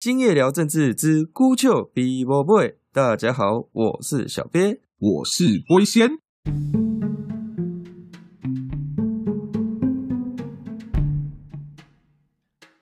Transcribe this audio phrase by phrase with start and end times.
[0.00, 6.08] 今夜聊政治之孤丘比伯 boy，大家好，我是小鳖，我是龟仙。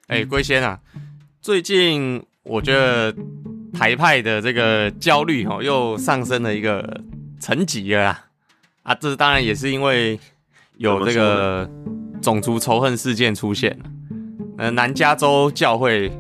[0.09, 0.81] 哎，龟仙啊，
[1.41, 3.17] 最近我觉得
[3.73, 7.03] 台派的这个焦虑哦，又上升了一个
[7.41, 8.27] 层级了啦。
[8.83, 10.21] 啊，这当然也是因为
[10.77, 11.67] 有这个
[12.21, 13.87] 种族仇恨事件出现了。
[14.59, 16.13] 呃，南加州教会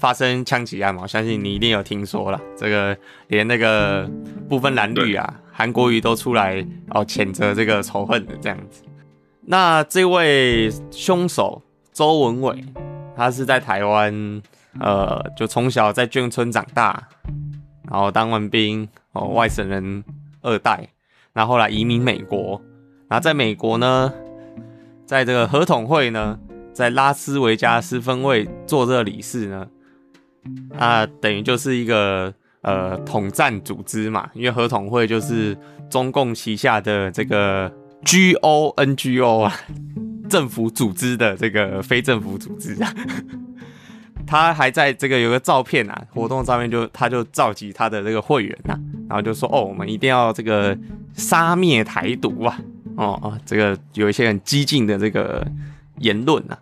[0.00, 2.40] 发生枪击案嘛，我相信你一定有听说了。
[2.56, 2.96] 这个
[3.28, 4.10] 连那个
[4.48, 8.82] 不分蓝绿啊，韩国瑜都出来哦谴责这个仇恨的这样子。
[9.42, 12.64] 那这位凶手周文伟。
[13.16, 14.40] 他是在台湾，
[14.78, 17.06] 呃，就从小在眷村长大，
[17.90, 20.02] 然后当完兵，哦，外省人
[20.40, 20.88] 二代，
[21.34, 22.58] 然后后来移民美国，
[23.08, 24.10] 然后在美国呢，
[25.04, 26.38] 在这个合统会呢，
[26.72, 29.68] 在拉斯维加斯分会做这个理事呢，
[30.78, 35.56] 啊等于就是一个呃统战组织嘛，因为合统会就是
[35.88, 37.72] 中共旗下的这个
[38.04, 39.54] G O N G O 啊。
[40.30, 42.94] 政府组织的这个非政府组织啊，
[44.24, 50.78] 他还在这个有个照片啊，活动照片就他就召集他的这个会员呐，然后就说哦，我们一定要这个
[51.14, 52.56] 杀灭台独啊，
[52.94, 55.44] 哦哦，这个有一些很激进的这个
[55.98, 56.56] 言论呐。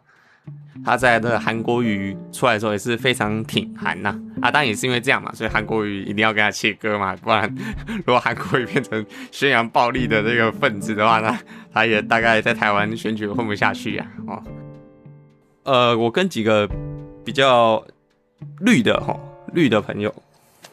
[0.84, 4.08] 他在那个韩国瑜出来的时候也是非常挺韩呐，
[4.40, 7.52] 啊，当然也是因为这样嘛，所以韩国瑜一定要跟他切割嘛，不然
[8.06, 11.38] 如果韩国瑜变成宣扬暴力的这个分子的话呢，
[11.72, 14.42] 他也大概在台湾选举混不下去呀，哦，
[15.64, 16.68] 呃，我跟几个
[17.24, 17.84] 比较
[18.60, 19.18] 绿的哈
[19.52, 20.14] 绿的朋友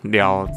[0.04, 0.48] 聊，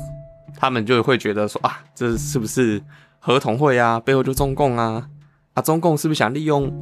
[0.56, 2.80] 他们就会觉得说啊，这是不是
[3.18, 5.08] 合同会啊，背后就中共啊，
[5.54, 6.72] 啊，中共是不是想利用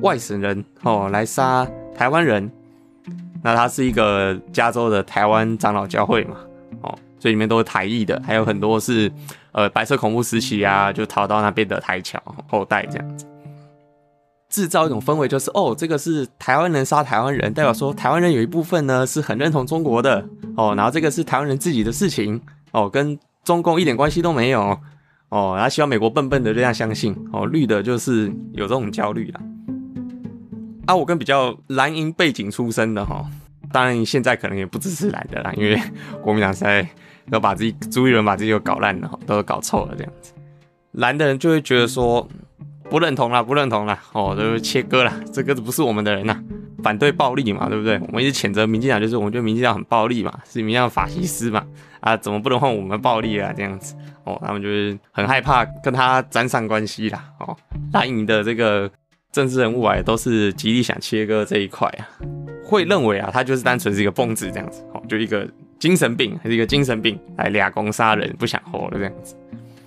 [0.00, 1.66] 外省人哦来杀？
[1.96, 2.50] 台湾人，
[3.42, 6.36] 那他是一个加州的台湾长老教会嘛，
[6.82, 9.10] 哦，所以里面都是台裔的，还有很多是
[9.52, 13.24] 呃白色恐怖时期啊，就逃到那边的台侨后代这样子，
[14.50, 20.22] 制造一种氛围，就是哦，这个是台湾人杀台湾人，代表说台湾人有一部分呢是很认同中国的
[20.56, 22.40] 哦，然后这个是台湾人自己的事情
[22.72, 24.78] 哦，跟中共一点关系都没有
[25.30, 29.40] 哦，然后希望美国笨笨的这样相信哦，绿的就是有这种焦虑了。
[30.86, 33.24] 啊我跟比较蓝营背景出身的哈，
[33.72, 35.76] 当然现在可能也不支持蓝的啦，因为
[36.22, 36.88] 国民党现在
[37.28, 40.32] 都把自己朱一伦把自己又搞烂了，都搞臭了这样子，
[40.92, 42.26] 蓝的人就会觉得说
[42.88, 46.40] 不认同啦，不认同啦，哦，都切割了，这个不是我们的人呐，
[46.84, 47.98] 反对暴力嘛，对不对？
[48.06, 51.66] 我们一直谴责民进党，就是我们觉得民进党很暴力嘛，是民进党法西斯嘛，
[51.98, 53.52] 啊，怎么不能换我们暴力啊？
[53.56, 57.56] 这样子，哦，他们就是很害怕跟他沾上关系啦，哦，
[57.92, 58.88] 蓝营的这个。
[59.36, 62.08] 政治人物啊，也都是极力想切割这一块啊，
[62.64, 65.46] 会认为啊，他就是单纯是一个疯子这样子，哦，就一个
[65.78, 69.36] 精神病，还是一个精神病来俩攻杀人，不想活了这样子。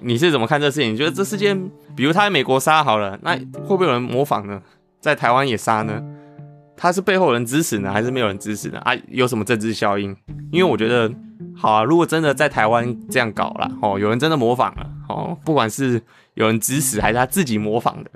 [0.01, 0.93] 你是怎么看这事情？
[0.93, 1.59] 你觉得这事件，
[1.95, 4.61] 比如他在美国杀好了，那会不会有人模仿呢？
[4.99, 5.99] 在台湾也杀呢？
[6.77, 8.77] 他是背后有人支持呢，还是没有人支持呢？
[8.81, 10.15] 啊，有什么政治效应？
[10.51, 11.11] 因为我觉得，
[11.57, 15.99] 好啊，如果真的在台湾这样搞了，哦，有人真的模仿了，哦，不管是
[16.35, 18.11] 有人支持还是他自己模仿的。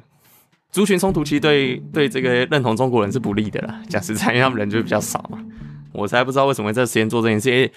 [0.73, 5.39] 族群冲突其实对对这个认同中国人是不利的啦，讲实在，因为他们人就比较少嘛。
[5.93, 7.71] 我才不知道为什么在时间做这件事，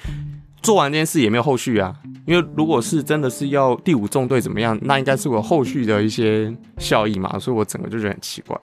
[0.63, 1.95] 做完这件事也没有后续啊。
[2.27, 8.59] 因为如果是真的是要第五纵队怎么样，那应该是我后续的一些效益嘛，所以我整个就觉得很奇怪。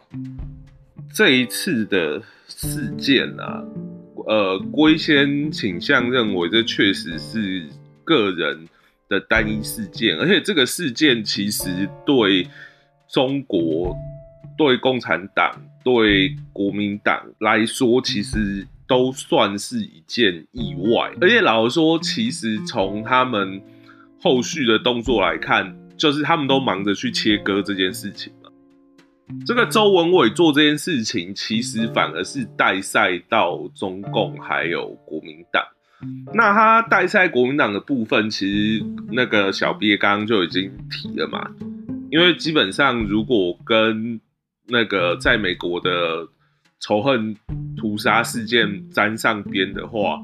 [1.13, 3.63] 这一次的事件啊，
[4.25, 7.67] 呃，龟先倾向认为这确实是
[8.03, 8.67] 个人
[9.07, 12.47] 的单一事件，而且这个事件其实对
[13.07, 13.95] 中国。
[14.57, 21.11] 对共产党、对国民党来说，其实都算是一件意外。
[21.21, 23.61] 而且老实说，其实从他们
[24.21, 28.49] 后续的动作来看，就是他们都忙着去切割这件事情嘛。
[29.45, 35.63] 这个周文伟做这件事情，其实反而是带赛到中共还有国民党。
[36.33, 41.49] 那他带赛国民党的部分，其实那个小鳖刚刚就已经提了嘛。
[42.11, 44.19] 因为基本上，如果跟
[44.68, 46.27] 那个在美国的
[46.80, 47.36] 仇恨
[47.77, 50.21] 屠杀事件沾上边的话，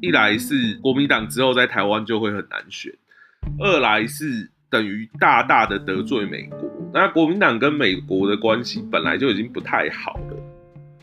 [0.00, 2.92] 一来是国民党之后在台湾就会很难选，
[3.58, 6.58] 二来是等于大大的得罪美国。
[6.92, 10.36] 那国民党跟美国的关系本来就已经不太好了，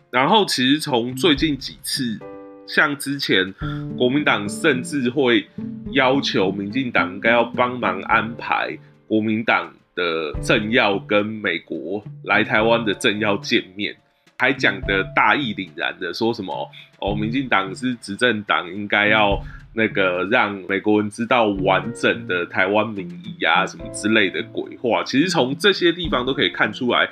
[0.09, 2.19] 然后其实从最近几次，
[2.67, 3.53] 像之前
[3.97, 5.47] 国民党甚至会
[5.91, 8.77] 要求民进党应该要帮忙安排
[9.07, 9.73] 国民党。
[9.95, 13.95] 的政要跟美国来台湾的政要见面，
[14.37, 19.41] 还讲的大义凛然的，说什么哦，民进党是执政党，应该要
[19.73, 25.03] 那个让美国人知道完整的台湾民意啊，什么之类的鬼话。
[25.03, 27.09] 其实从这些地方都可以看出来，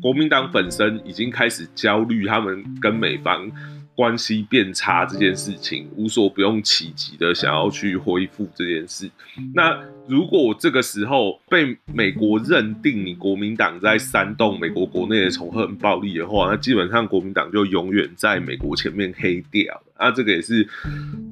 [0.00, 3.50] 国民党本身已经开始焦虑，他们跟美方。
[3.98, 9.10] 关系变差这件事情，无所不用其极的想要去恢复这件事。
[9.52, 19.82] 那如果这个时候被美国认定你国民党在煽动美国国内的仇恨暴力的话，那基本上国民党就永远在美国前面黑掉。
[19.98, 20.68] 那这个也是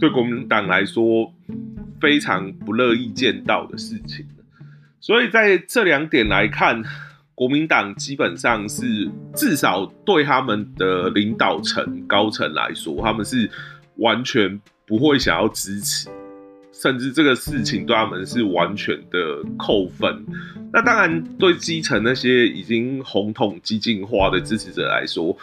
[0.01, 1.33] 对国民党来说
[2.01, 4.27] 非常不乐意见到的事情。
[4.99, 6.83] 所以在这两点来看。
[7.37, 13.49] 国民党基本上是至少对他们的领导层高层来说，他们是
[13.97, 16.09] 完全不会想要支持，
[16.73, 20.25] 甚至这个事情对他们是完全的扣分。
[20.73, 25.37] 那当然，对基层那些已经红统激进化的支持者来说，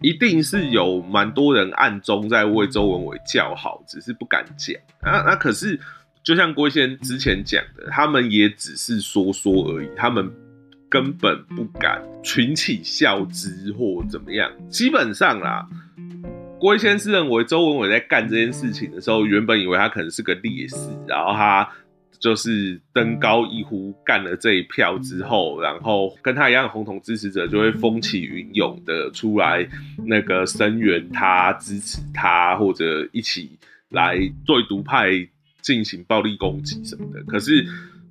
[0.00, 4.74] 一定是有蛮多人暗中在为周文伟叫好，只是不敢讲。
[5.00, 5.78] 那那可是，
[6.24, 10.28] 就像郭先之前讲的，他们也只是说说而已，他们。
[10.96, 14.50] 根本不敢群起效之或怎么样。
[14.70, 15.68] 基本上啦，
[16.58, 20.76] 郭先是认为周文伟在干这件事情的时候，原本以为他可能是个烈士，
[21.06, 21.68] 然后他
[22.18, 29.68] 就是登高一呼干了这一票之后，然后跟他一样红统支持者就会风起云涌的出来
[30.06, 33.58] 那个声援他、支持他，或者一起
[33.90, 34.16] 来
[34.46, 35.10] 对独派
[35.60, 37.22] 进行暴力攻击什么的。
[37.24, 37.66] 可是。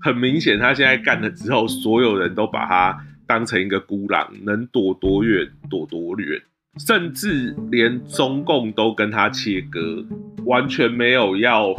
[0.06, 6.40] 很明显，他现在干了之后，所有人都把他当成一个孤狼，能躲多远躲多远，
[6.78, 10.06] 甚至连中共都跟他切割，
[10.46, 11.74] 完全没有要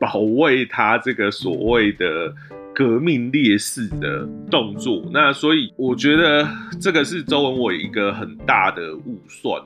[0.00, 2.34] 保卫他这个所谓的
[2.74, 5.08] 革命烈士的动作。
[5.12, 6.48] 那所以，我觉得
[6.80, 9.62] 这个是周文伟一个很大的误算。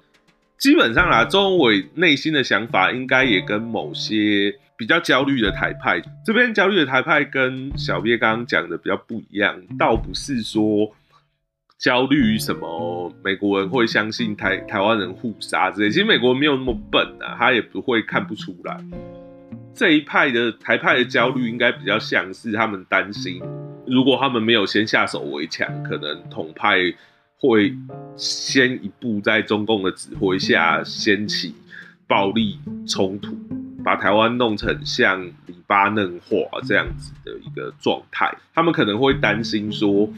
[0.58, 4.54] 基本上啦，周文伟内心的想法应该也跟某些。
[4.76, 10.92] 比较焦虑的台派，这边焦虑的台派跟小鳖刚刚讲的比较不一样，倒不是说
[11.78, 18.82] 焦虑什么美国人会相信台台湾人互杀之类，其实美国人没有那么笨啊，他也不会看不出来。
[19.74, 23.42] 这一派的台派的焦虑，应该比较像是他们担心，
[23.86, 26.78] 如果他们没有先下手为强，可能统派
[27.36, 27.74] 会
[28.16, 31.54] 先一步在中共的指挥下掀起
[32.06, 33.36] 暴力冲突。
[33.84, 40.08] 把台湾弄成像黎巴嫩化这样子的一个状态，他们可能会担心说，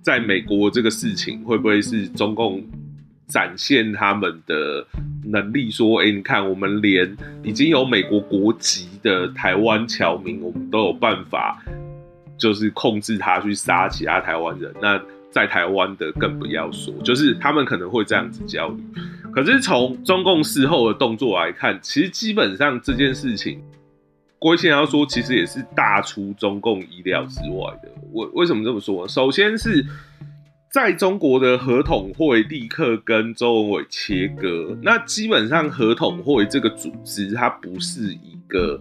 [0.00, 2.62] 在美国这个事情会不会是中共
[3.26, 4.86] 展现他们的
[5.24, 5.70] 能力？
[5.70, 11.60] 说，哎，你看，我们连已经有美国国籍的台湾侨民，我们都有办法，
[12.38, 14.72] 就是控制他去杀其他台湾人。
[14.80, 15.00] 那
[15.30, 18.82] 在台湾的更不要说，就是他们可能会这样子焦虑。
[19.34, 23.60] 可是从中共事后的动作来看，其实基本上这件事情，
[24.38, 27.88] 郭先要说，其实也是大出中共意料之外的。
[28.12, 29.08] 为为什么这么说？
[29.08, 29.84] 首先是
[30.70, 34.78] 在中国的合统会立刻跟周文伟切割。
[34.82, 38.80] 那基本上合统会这个组织，它不是一个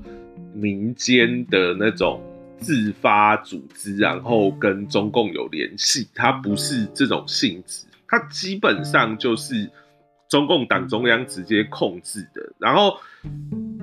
[0.53, 2.21] 民间的那种
[2.59, 9.67] 自发组织，然后跟中共有联系，它不是这种性质，它基本上就是。
[10.33, 12.97] 中共党中央直接控制的，然后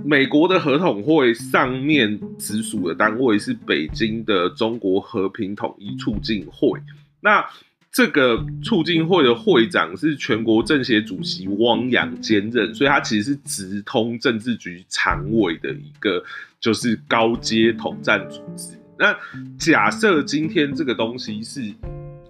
[0.05, 6.81] 美国的合统会上面直属的单位是北京的中国和平统一促进会，
[7.21, 7.47] 那
[7.93, 16.21] 这个促进会的会长是全国政协主席汪洋兼任，所以他其实是直通政治局常委的一个
[16.59, 18.77] 就是高阶统战组织。
[18.99, 19.17] 那
[19.57, 21.73] 假设今天这个东西是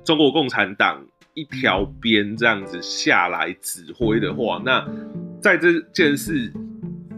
[0.05, 1.03] 中国共产党。
[1.41, 4.87] 一条边这样子下来指挥的话，那
[5.41, 6.53] 在这件事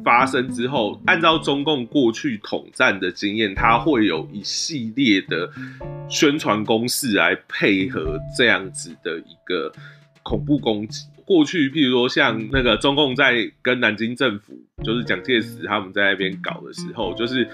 [0.05, 5.51] 发生之后，按照中共过去统战的经验，它会有一系列的
[6.09, 9.73] 宣传攻势来配合这样子的一个
[10.23, 11.07] 恐怖攻击。
[11.25, 17.49] 过去，譬如说像那个中共在跟南京政府，就是蒋介石他们在那边搞的时候，就是。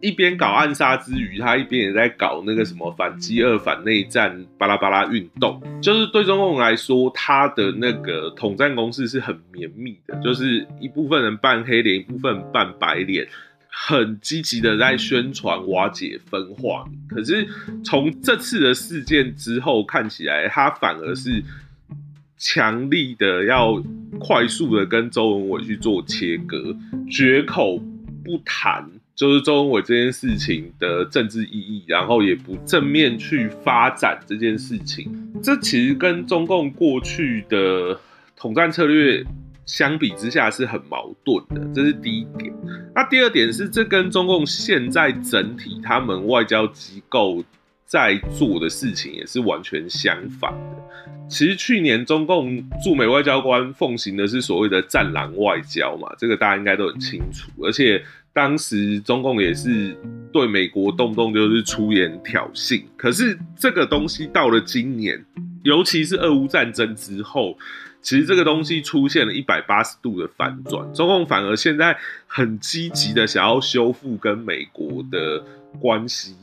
[0.00, 5.60] 一边搞暗杀之余，他一边也在搞那个什么反饥饿、反内战、巴拉巴拉运动。
[5.82, 13.26] 就是对中共来说，他的那个统战攻势是很绵密的，就是一部分人扮黑脸，一部分扮白脸，
[13.68, 16.84] 很积极的在宣传瓦解分化。
[17.08, 17.48] 可是
[17.84, 21.42] 从这次的事件之后看起来，他反而是
[22.36, 23.82] 强力的要
[24.20, 26.76] 快速的跟周文伟去做切割，
[27.10, 27.78] 绝口
[28.24, 28.88] 不谈。
[29.18, 35.10] 就是周文伟这件事情的政治意义，然后也不正面去发展这件事情，
[35.42, 37.98] 这其实跟中共过去的
[38.36, 39.24] 统战策略
[39.66, 42.54] 相比之下是很矛盾的，这是第一点。
[42.94, 47.42] 那第二点是，这跟中共现在整体他们外交机构
[47.86, 51.28] 在做的事情也是完全相反的。
[51.28, 57.50] 其实去年中共驻美外交官奉行的是所谓的“战狼外交”嘛，这个大家应该都很清楚。
[57.62, 58.02] 而且
[58.38, 59.96] 当时中共也是
[60.32, 62.80] 对美国动不动就是出言挑衅。
[62.96, 65.24] 可是这个东西到了今年，
[65.64, 67.58] 尤其是俄乌战争之后，
[68.00, 75.42] 其实这个东西出现了一百八十度的反转，中共反而现在很积极的想要修复跟美国的
[75.80, 76.36] 关系。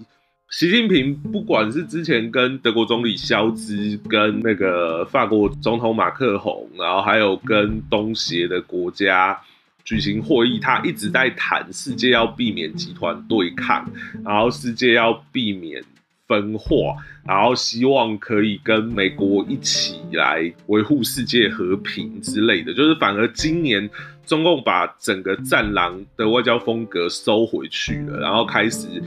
[0.50, 9.40] 习近平不管是之前跟德国总理肖兹、跟那个法国总统马克宏，然后还有跟东协的国家
[9.86, 13.90] 举行会议，他一直在谈世界要避免集团对抗，
[14.26, 15.82] 然后世界要避免
[16.28, 22.74] 分化，然后希望可以跟美国一起来维护世界和平之类的。
[22.74, 23.90] 就是反而今年
[24.26, 29.02] 中共把整个战狼的外交风格收回去了，然后开始。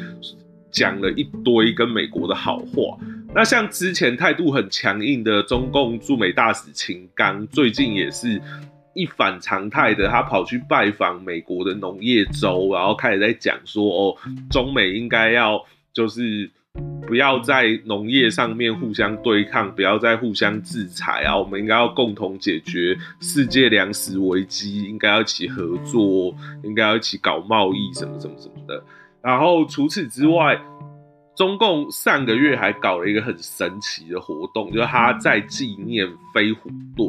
[0.71, 2.99] 讲了一堆跟美国的好话，
[3.35, 8.39] 那像之前态度很强硬的中共驻美大使秦刚，最近也是
[8.99, 14.17] 一反常态的，他跑去拜访美国的农业州，然后开始在讲说，哦，
[14.51, 16.51] 中美应该要就是
[17.07, 28.83] 不要在农业上面互相对抗，不要再互相制裁啊，我们应该要共同解决世界粮食危机，应该要一起合作，应该要一起搞贸易，什么什么什么的。
[29.23, 30.61] 然后除此之外，
[31.37, 37.07] 中共上个月还搞了一个很神奇的活动，就是他在纪念飞虎队。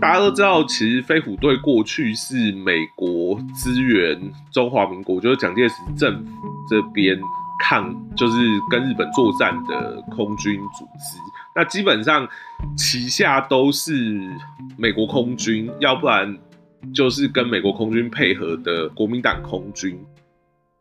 [0.00, 6.32] 大家都知道，其实飞虎队过去是美国支援中华民国，就是蒋介石政府
[6.70, 7.20] 这边
[7.60, 8.38] 抗，就是
[8.70, 11.18] 跟日本作战的空军组织。
[11.56, 12.28] 那基本上
[12.76, 14.22] 旗下都是
[14.76, 16.38] 美国空军，要不然
[16.94, 19.98] 就是跟美国空军配合的国民党空军。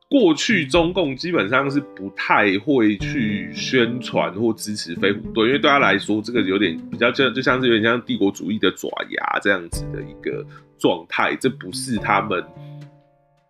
[0.09, 10.45] 过去中共基本上是不太会去宣传或支持飞虎队，因为对他来说，这个有点比较就就像是有点像帝国主义的爪牙这样子的一个
[10.79, 12.41] 状态，这不是他们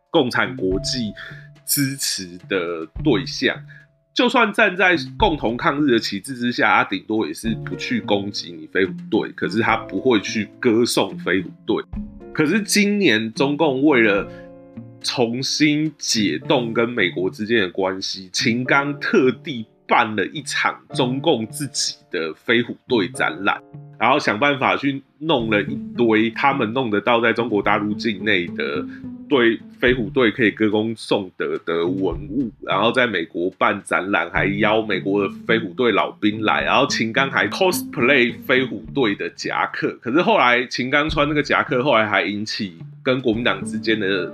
[0.10, 1.14] 共产国际
[1.64, 3.56] 支持的对象。
[4.16, 11.84] 就算站在共同抗日的旗帜之下，他顶多也是不去攻击你飞虎队，可是他不会去歌颂飞虎队。
[12.34, 14.28] 可是今年中共为了
[15.08, 23.58] 重新解冻跟美国之间的关系，秦刚特地办了一场中共自己的飞虎队展览，
[23.98, 28.86] 然后想办法去弄了一堆他们弄得到在中国大陆境内的
[29.30, 44.30] 对飞虎队可以歌功颂德的文物，然后在美国办展览，还邀美国的飞虎队老兵来，然后秦刚还 cosplay 飞虎队的夹克，可是后来秦刚穿那个夹克，后来还引起跟国民党之间的。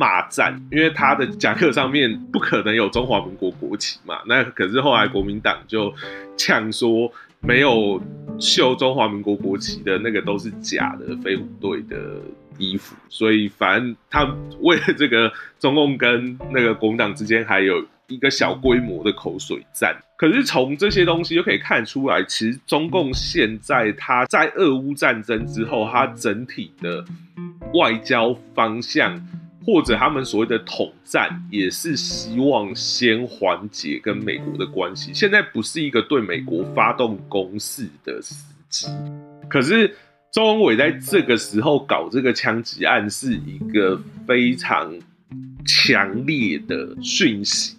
[0.00, 4.20] 骂战，因为他的夹克上面不可能有中华民国国旗嘛。
[4.24, 5.94] 那可是后来国民党就
[6.38, 8.00] 呛说，没有
[8.38, 12.22] 绣中华民国国旗的那个都是假的飞虎队的
[12.56, 12.96] 衣服。
[13.10, 14.24] 所以反正他
[14.60, 19.94] 为了这个，中共跟那个国民党之间还有一个小规模的口水战。
[20.16, 27.04] 可是从这些东西就可以看出来，其实中共现在他在俄乌战争之后，他整体的
[27.74, 29.22] 外交方向。
[29.64, 35.12] 或者他们所谓的统战，也是希望先缓解跟美国的关系。
[35.12, 38.34] 现在不是一个对美国发动攻势的时
[38.70, 38.86] 机。
[39.50, 39.94] 可是
[40.32, 44.98] 周文伟在这个时候搞这个枪击案，是一个非常
[45.66, 47.76] 强烈的讯息。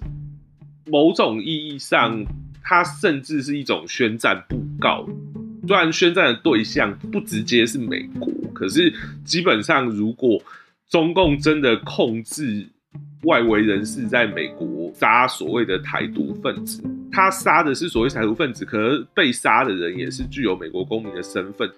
[0.86, 2.24] 某种意义上，
[2.62, 5.08] 它甚至是一种宣战布告。
[5.68, 8.94] 虽然宣战的对象不直接是美国，可是
[9.26, 10.40] 基本上如果。
[10.92, 12.68] 中共真的控制
[13.24, 21.72] 外围人士在美国杀所谓的台独分子，他杀的是所谓台独分子，可是被杀的人也是具有美国公民的身份，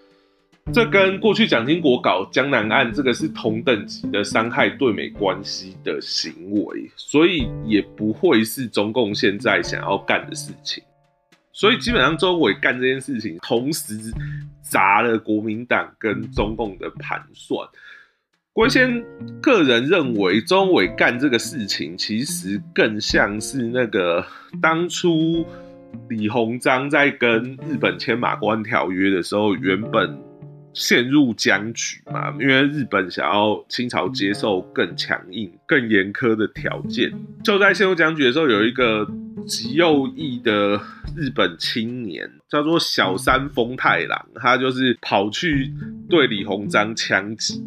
[0.73, 10.83] 这跟过去蒋经国搞江南案这个是同等级的伤害对美关系的行为，所以也不会是中共现在想要干的事情。
[11.51, 13.95] 所以基本上周伟干这件事情，同时
[14.63, 17.63] 砸了国民党跟中共的盘算。
[18.53, 19.03] 郭先
[19.41, 24.23] 个人认为，周伟干这个事情，其实更像是那个
[24.61, 25.43] 当初
[26.07, 30.15] 李鸿章在跟日本签马关条约的时候，原本
[30.71, 37.11] 陷入僵局嘛，因为日本想要清朝接受更强硬、更严苛的条件，
[37.43, 39.09] 就在陷入僵局的时候，有一个
[39.47, 40.79] 极右翼的
[41.17, 45.73] 日本青年，叫做小山丰太郎，他就是跑去
[46.07, 47.63] 对李鸿章枪击，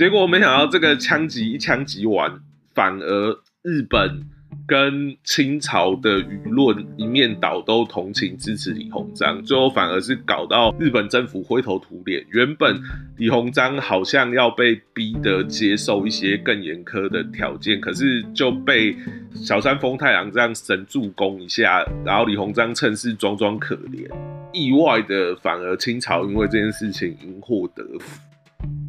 [0.00, 2.40] 结果没想到这个枪击一枪击完，
[2.74, 4.22] 反而日本。
[4.66, 12.24] 跟清朝的舆论一面倒，都同情支持李鸿章，最后反而是搞到日本政府灰头土脸。
[12.30, 12.80] 原本
[13.16, 18.96] 李鸿章好像要被逼得接受一些更严苛的条件，可是就被
[19.34, 24.08] 小山丰太郎这样神助攻一下，然后李鸿章趁势装装可怜，
[24.52, 28.29] 意外的反而清朝因为这件事情因祸得福。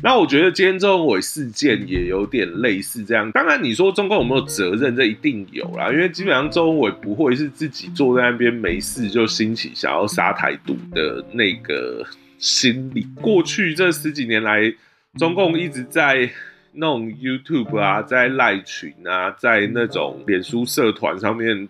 [0.04, 3.32] 那我觉得今天周文伟事件也有点类似这样。
[3.32, 5.92] 当然，你说中共有没有责任，这一定有啦。
[5.92, 12.04] 因为基本上周文伟不会是自己坐在那边没事就兴起想要杀台独的那个
[12.40, 13.08] 心理。
[13.22, 14.74] 过去这十几年来，
[15.20, 16.30] 中共一直在
[16.74, 21.70] 那种 YouTube 啊，在赖群啊，在那种脸书社团上面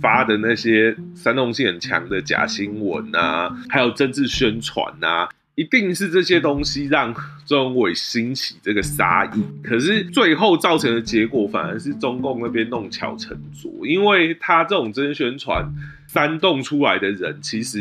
[0.00, 5.28] 发的那些煽动性很强的假新闻啊，还有政治宣传啊。
[5.54, 15.70] 一定是这些东西让周文伟兴起这个杀意，可是最后造成的结果反而是中共那边弄巧成拙，因为他这种真宣传
[16.08, 17.80] 煽动出来的人，其实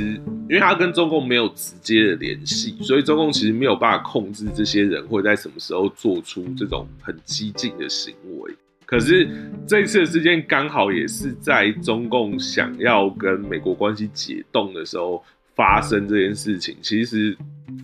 [0.50, 8.54] 因为他跟中共没有直接的联系，所以中共其实没有办法控制这些人会在什么时候做出这种很激进的行为。
[8.86, 9.26] 可是
[9.66, 15.24] 这一次的事件刚好也是在中共想要跟美国关系解冻的时候。
[15.54, 17.38] 发生这件事情，其实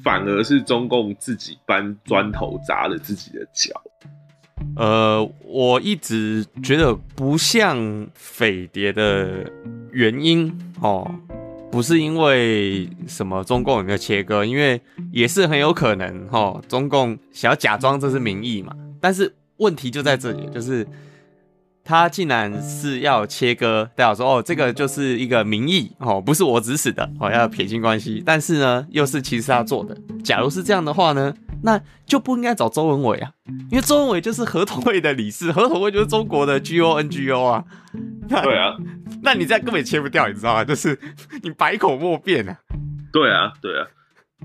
[0.07, 3.81] 反而是中共自己搬砖头砸了自己的脚。
[4.77, 9.43] 呃，我一直觉得不像匪谍的
[9.91, 11.13] 原因哦，
[11.69, 14.79] 不是因为什么中共有没有切割，因为
[15.11, 18.73] 也是很有可能哈，中共想要假装这是民意嘛。
[19.01, 20.87] 但是问题就在这里，就是。
[21.88, 28.22] 他竟然是要切割，代表说哦，这个就是一个民意哦，不是我指使的哦，要撇清关系。
[28.25, 29.98] 但是呢，又是其实他做的。
[30.22, 33.32] 假如是这样的话呢，那就不应该找周文伟啊，
[33.72, 37.63] 因为周文伟就是合同会的理事，合同会就是中国的 G O N G O 啊。
[38.27, 38.75] 对啊，
[39.24, 40.65] 那你这样根本切不掉，你知道吗？
[40.65, 41.00] 就是
[41.41, 42.58] 你百口莫辩啊。
[43.13, 43.88] 对啊，对啊。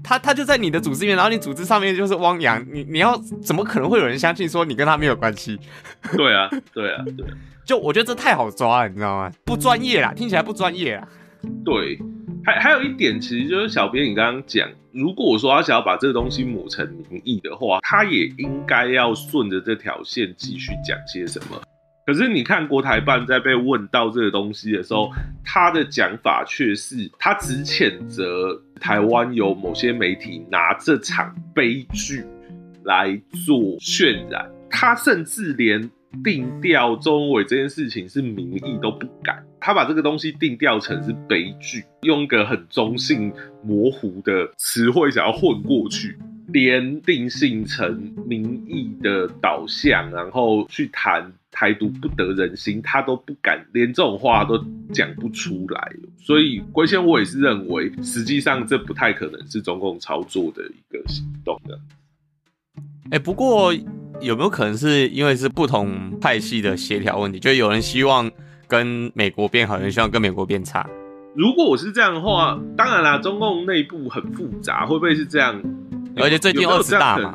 [0.03, 5.59] 他他就在你的组织里面，然后你组织上面就是汪洋，你你要怎么可能会有人相信说你跟他没有关系？
[6.17, 7.27] 对啊，对啊，对，
[7.65, 9.31] 就我觉得这太好抓了，你知道吗？
[9.45, 11.07] 不专业啦，听起来不专业啊。
[11.65, 11.99] 对，
[12.45, 21.61] 还还有一点，其实就是小编你刚刚讲，如果说他想要把这个东西抹成民意的话，他也应该要顺着这条线继续讲些什么。
[22.05, 25.11] 可是你看国台办在被问到这个东西的时候，
[25.45, 32.25] 他的讲法却是他只谴责台湾有某些媒体拿这场悲剧
[32.85, 35.89] 来做渲染，他甚至连
[36.25, 46.19] 定调周文伟这件事情是民意都不敢，他把这个东西定调成是悲剧，用一个很中性模糊的词汇想要混过去。
[46.53, 54.63] 连定性成民意的导向，然后去谈台独不得人心，他都不敢，连这种话都
[54.93, 55.93] 讲不出来。
[56.19, 61.79] 所以龟仙我也是认为，实际上这不太可能是中共操作的一个行动的。
[63.11, 63.75] 哎，不过
[64.21, 67.39] 有没有可能是因为是不同派系的协调问题？
[67.39, 68.31] 就有人希望
[68.69, 70.89] 跟美国变好，有人希望跟美国变差。
[71.35, 75.63] 如果我是这样的话，当然啦，中共内部很复杂，会不会是这样？
[76.17, 77.35] 而且最近二十大嘛，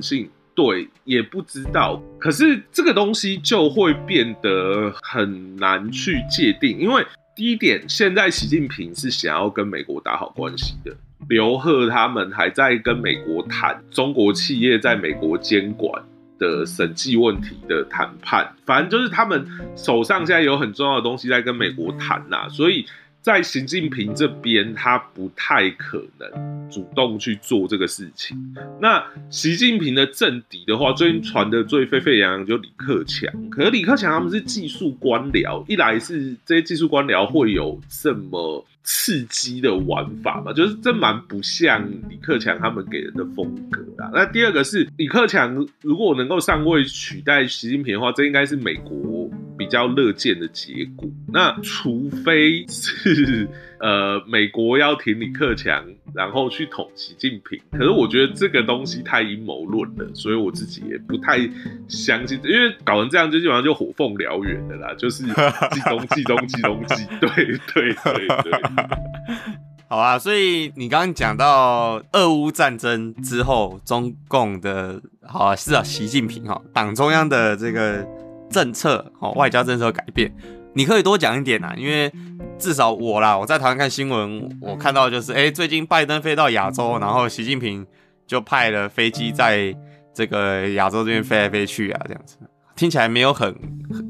[0.55, 2.01] 对，也不知道。
[2.19, 10.95] 可是这个东西就会变得很难去界定，因为第一点，现在习近平是想要跟美国打好关系的，
[11.29, 16.03] 刘鹤他们还在跟美国谈中国企业在美国监管
[16.39, 22.85] 的审计问题的谈判，反正就是他们手上现在有很重要的东西在跟美国谈呐，所以。
[23.27, 28.37] 在习近平这边，他不太可能主动去做这个事情。
[28.79, 33.29] 那习近平的政敌的话，最近传的最沸沸扬扬就李克强。
[33.49, 38.65] 可是李克强他们是技术官僚，一来是这些技术官僚会有这么。
[38.89, 44.09] 刺激的玩法嘛，就是这蛮不像李克强他们给人的风格啊。
[44.13, 51.09] 那第二个是李克强如果能够上位取代习近平的话，这应该是美国比较乐见的结果。
[51.27, 53.45] 那除非是
[53.79, 57.59] 呃美国要挺李克强，然后去捅习近平。
[57.71, 61.39] 可是我觉得这个东西太阴谋论了，所以我自己也不太
[61.87, 65.23] 相信，因为搞成这样就基本上就火凤燎原的啦，就是
[65.71, 67.29] 冀中冀中冀中冀，对
[67.73, 68.51] 对对对。
[69.89, 78.05] 好啊，所以你刚刚讲到俄乌战争之后，中共的好啊是啊，习近平哈党中央的这个
[78.49, 80.29] 政策哦，外交政策改变，
[80.73, 82.11] 你可以多讲一点啊，因为
[82.59, 87.85] 至少我啦，我在台湾看新闻，我看到就是，哎，最近拜登飞到亚洲，然后习近平
[88.25, 89.75] 就派了飞机在
[90.13, 92.37] 这个亚洲这边飞来飞去啊，这样子
[92.75, 93.55] 听起来没有很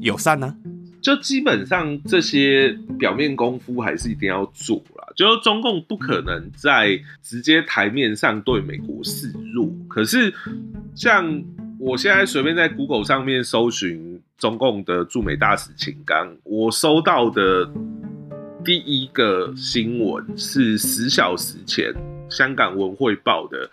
[0.00, 0.54] 友善呢。
[1.00, 5.06] 就基本上这些表面功夫还是一定要做啦。
[5.14, 10.34] 就是中共不可能在直接台面上对美国示弱，可是
[10.94, 11.42] 像
[11.78, 17.70] 我现在随便在 Google 上面搜寻中共的驻美大使秦刚，我收到的
[18.64, 21.92] 第一个新闻是十小时前
[22.28, 23.70] 香港文汇报的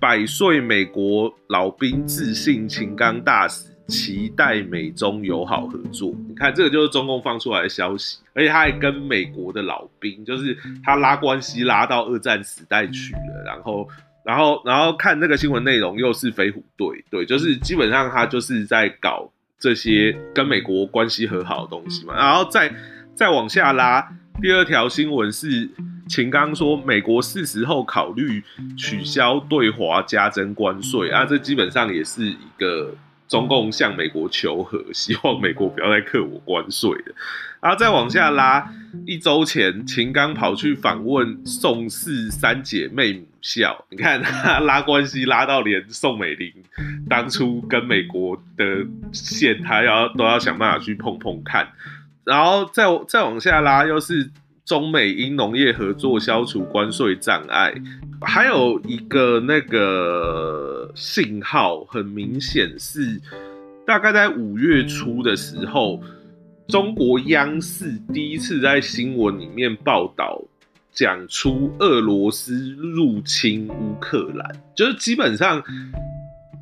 [0.00, 3.66] 百岁美国老兵自信秦刚大使。
[3.88, 6.12] 期待美中友好合作。
[6.26, 13.44] 你看，这个就是中共放出来的消息，而且他还跟美国的老兵，就是他拉关系拉到二战时代去了。
[13.46, 13.88] 然后，
[14.24, 22.16] 然后，然后看那个新闻内容，又是飞虎队，对，就是基本上他就是在搞这些跟美国关系和好的东西嘛。
[22.16, 22.68] 然后再
[23.16, 24.06] 再往下拉，
[24.42, 25.70] 第二条新闻是
[26.06, 28.44] 秦刚说，美国是时候考虑
[28.76, 32.94] 取消对华加征关税啊，这基本上也是一个。
[33.28, 37.12] 中共向美国求和， 希望美国不要再克我关税的。
[37.60, 38.72] 然后再往下拉，
[39.04, 46.52] 一周前秦刚跑去访问宋氏三姐妹母校，你看他 拉关系拉到连宋美龄
[47.08, 51.66] 当初跟美国的线，他要都要想办法去碰碰看。
[52.26, 54.30] 然后再再往下拉，又是。
[54.66, 57.72] 中美因农业合作消除关税障碍，
[58.20, 63.22] 还有一个那个信号，很明显是
[63.86, 66.02] 大概在五月初的时候，
[66.66, 70.42] 中国央视第一次在新闻里面报道，
[70.92, 75.62] 讲出俄罗斯入侵乌克兰，就是基本上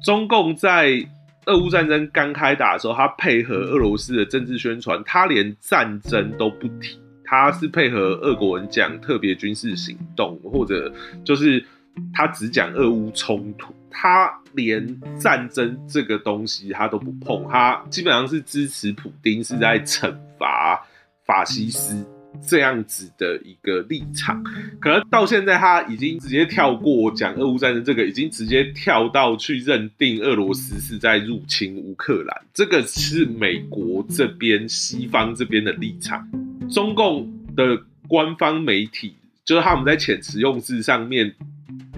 [0.02, 1.02] 中共在
[1.46, 6.98] 俄乌战争刚开打的时候，他配合俄罗斯的政治宣传，他连战争都不提。
[7.24, 10.92] 他是配合俄国人讲特别军事行动，或者
[11.24, 11.64] 就是
[12.12, 20.80] 他只讲俄乌冲突，他连战争这个东西他都不碰，他基本上是支持普丁是在惩罚
[21.24, 22.06] 法西斯
[22.46, 24.42] 这样子的一个立场。
[24.80, 36.28] 可能到现在他已经直接跳过讲俄乌战争这个，已经直接跳到去认定俄罗斯是在入侵乌克兰，这个是美国这边西方这边的立场。
[36.70, 41.34] 中共的官方媒体，就是他们在遣词用字上面，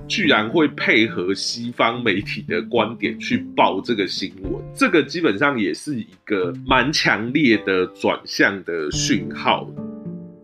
[0.09, 9.68] 居然会配合西方媒体的观点去报这个新闻，这个基本上也是一个蛮强烈的转向的讯号。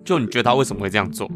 [0.04, 1.30] 就你觉得他为什么会这样做？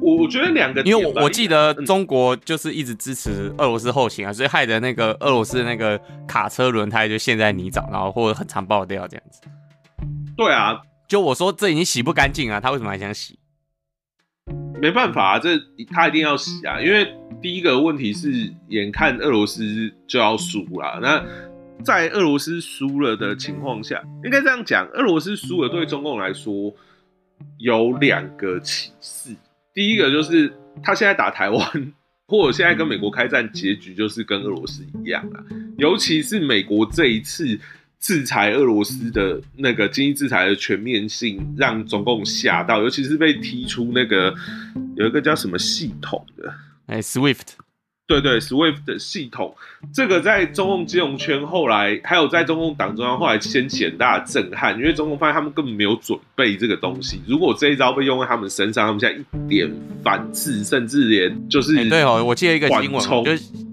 [0.00, 9.40] 我我觉得两个，因为我我记得中国就是一直支持俄罗斯后勤啊，所以害得那个俄罗斯那个卡车轮胎就陷在泥沼，然后或者很常爆掉这样子。
[10.36, 10.80] 对啊。
[11.08, 12.60] 就我说，这已经洗不干净啊！
[12.60, 13.38] 他为什么还想洗？
[14.82, 15.56] 没办法啊，这
[15.88, 16.80] 他一定要洗啊！
[16.80, 19.62] 因为第一个问题是，眼看俄罗斯
[20.08, 20.98] 就要输了。
[21.00, 21.24] 那
[21.84, 26.74] 在俄罗斯输了的情况下，应该这样讲：俄罗斯输了，对中共来说
[27.58, 29.34] 有两个启示。
[29.72, 31.92] 第一个就是他现在打台湾，
[32.26, 35.44] 或者现在跟美国开战，结局就是跟俄罗斯一样啊。
[35.78, 37.58] 尤其是美国这一次。
[37.98, 44.32] 制裁俄罗斯的那个经济制裁的全面性，让中共吓到，尤其是被踢出那个
[44.96, 46.54] 有一个叫什么系统的，
[46.86, 47.54] 哎，SWIFT，
[48.06, 49.54] 对对，SWIFT 的系统，
[49.92, 59.70] 这个在中共金融圈后来，还有在中共党中央后来掀起很大的震撼，因为中共发现他们根本没有准备这个东西，如果这一招被用在他们身上，他们现在一点
[60.04, 63.24] 反制，甚至连就是对哦，我记得一个新闻，就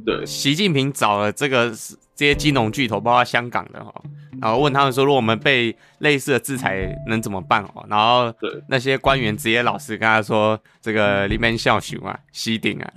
[0.06, 1.74] 对，习近平找了这个。
[2.16, 3.94] 这些金融巨头，包括香港的哈，
[4.42, 7.86] 然后问他们说，如果我们被类似的制裁，能怎么办哦？
[7.90, 8.34] 然后
[8.68, 12.92] 那些官员直接老实跟他说，这个里面笑熊啊，吸顶啊，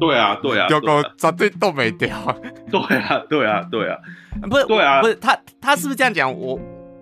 [0.00, 2.36] 对啊，对啊， 丢狗绝对都没掉，
[2.70, 3.98] 对啊，对啊，对啊，
[4.50, 6.32] 不是，对啊，不是他，他是不是这样讲？
[6.32, 6.58] 我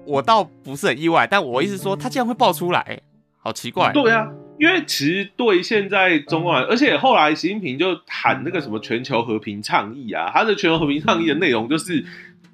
[0.07, 3.01] 我倒不是很意外，但我意思说，他竟然会爆出来，
[3.39, 3.93] 好奇怪。
[3.93, 4.27] 对啊。
[4.61, 12.05] 因为其实对现在中共，而且后来习近平就喊那个什么全球和平倡议啊，他的全球和平倡议的内容就是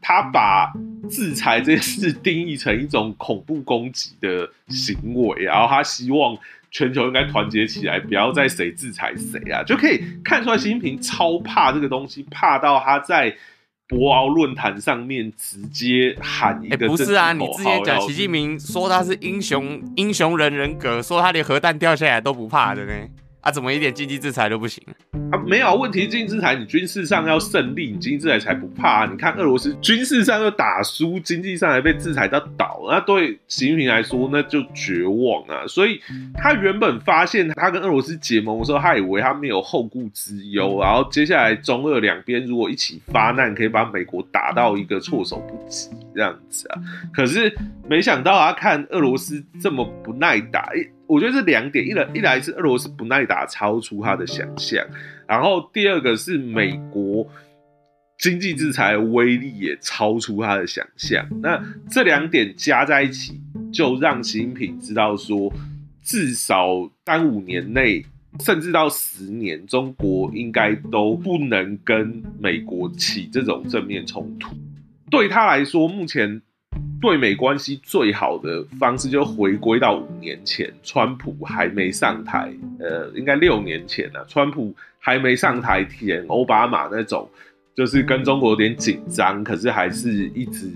[0.01, 0.73] 他把
[1.11, 6.39] 制裁这件事定义成一种恐怖攻击的行为，然后他希望
[6.71, 13.37] 全球应该团结起来，不要再谁制裁谁啊，就可以看出来习近平超怕这个东西，怕到他在。
[13.89, 22.93] 博鳌论坛上面直接喊一个，不是啊，你之前讲习近平说他是英雄，英雄人人格，说他连核弹掉下来都不怕的呢。
[23.47, 24.83] 啊，怎么一点经济制裁都不行？
[25.31, 29.07] 啊，没有问题，经济制裁你军事上要胜利，你经济制裁才不怕。
[29.07, 35.65] 你看俄罗斯军事上又打输，经济上还被制裁到倒，那对习近平来说那就绝望啊。
[35.69, 36.01] 所以
[36.35, 46.81] 他原本发现他跟俄罗斯结盟的时候，他以为他没有后顾之忧，然后接下来中俄两边如果一起发难，可以把美国打到一个措手不及这样子啊。
[47.13, 47.55] 可是
[47.89, 50.71] 没想到啊看俄罗斯这么不耐打，
[51.07, 54.85] 我觉得这两点，一来一来是俄罗斯不耐打超出他的想象，
[55.29, 57.29] 然后第二个是美国
[58.19, 61.25] 经济制裁威力也超出他的想象。
[61.43, 63.39] 那这两点加在一起，
[63.71, 65.53] 就让习近平知道说，
[66.03, 68.05] 至少三五年内，
[68.41, 74.57] 甚至到十年，中国应该都不能跟美国起这种正面冲突。
[75.11, 76.43] 对他来说，目前。
[76.99, 84.25] 对美关系最好的方式就回归到五年前，川普还没上台，呃，应该六年前了。
[84.27, 87.29] 川普还没上台前，奥巴马那种
[87.75, 90.71] 就是跟中国有点紧张，可是还是一直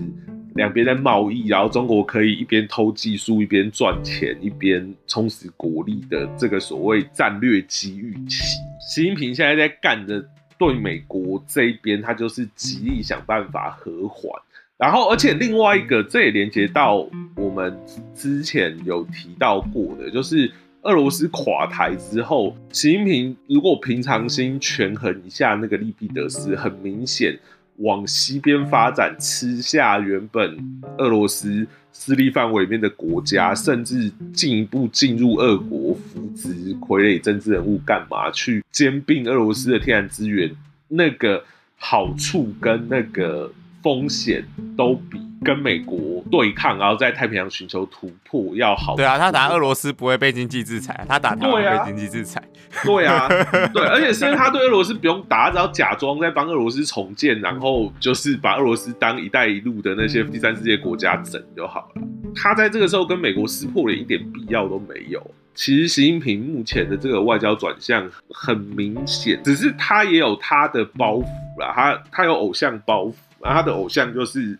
[0.53, 8.43] 两边在贸易，然后中国可以一边偷技术，一边赚钱，一边充实国力的这个所谓战略机遇期。
[8.79, 10.23] 习近平现在在干的
[10.61, 14.31] 对美国这一边，他就是极力想办法和缓。
[14.77, 17.75] 然后，而且另外一个，这也连接到我们
[18.13, 20.51] 之前有提到过的，就是
[20.83, 27.39] 俄罗斯垮台之后，习近平如果平常心权衡一下那个利弊得失，很明显
[27.77, 30.57] 往西边发展，吃下原本
[30.99, 40.55] 俄罗斯势力范围里面的国家，甚至进一步进入俄国扶植傀儡政治人物，干嘛去兼并俄罗斯的天然资源？
[40.87, 41.43] 那个
[41.77, 43.51] 好处跟那个。
[43.83, 44.45] 风险
[44.77, 48.95] 都比跟美国对抗，然后在太平洋寻求突破要好。
[48.95, 52.41] 对啊，他打俄罗斯不会被经济制裁，他打台湾被经济制裁。
[52.83, 53.27] 对啊，
[53.73, 62.01] 对，而且甚至他对俄罗斯不用打，只要假装在帮俄罗斯重建，然后就是把俄罗斯当“一带一路”的那些第三世界国家整就好了。
[62.35, 65.21] 他在这个时候跟美国撕破脸一点必要都没有。
[65.53, 71.25] 其实习近平目前的这个外交转向很明显，只是他也有他的包袱
[71.59, 73.13] 啦，他他有偶像包袱。
[73.43, 74.55] 他的偶像就是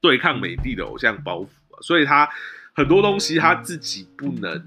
[0.00, 2.28] 对抗美帝的偶像包袱啊所以他
[2.72, 4.62] 很多东西他自己不能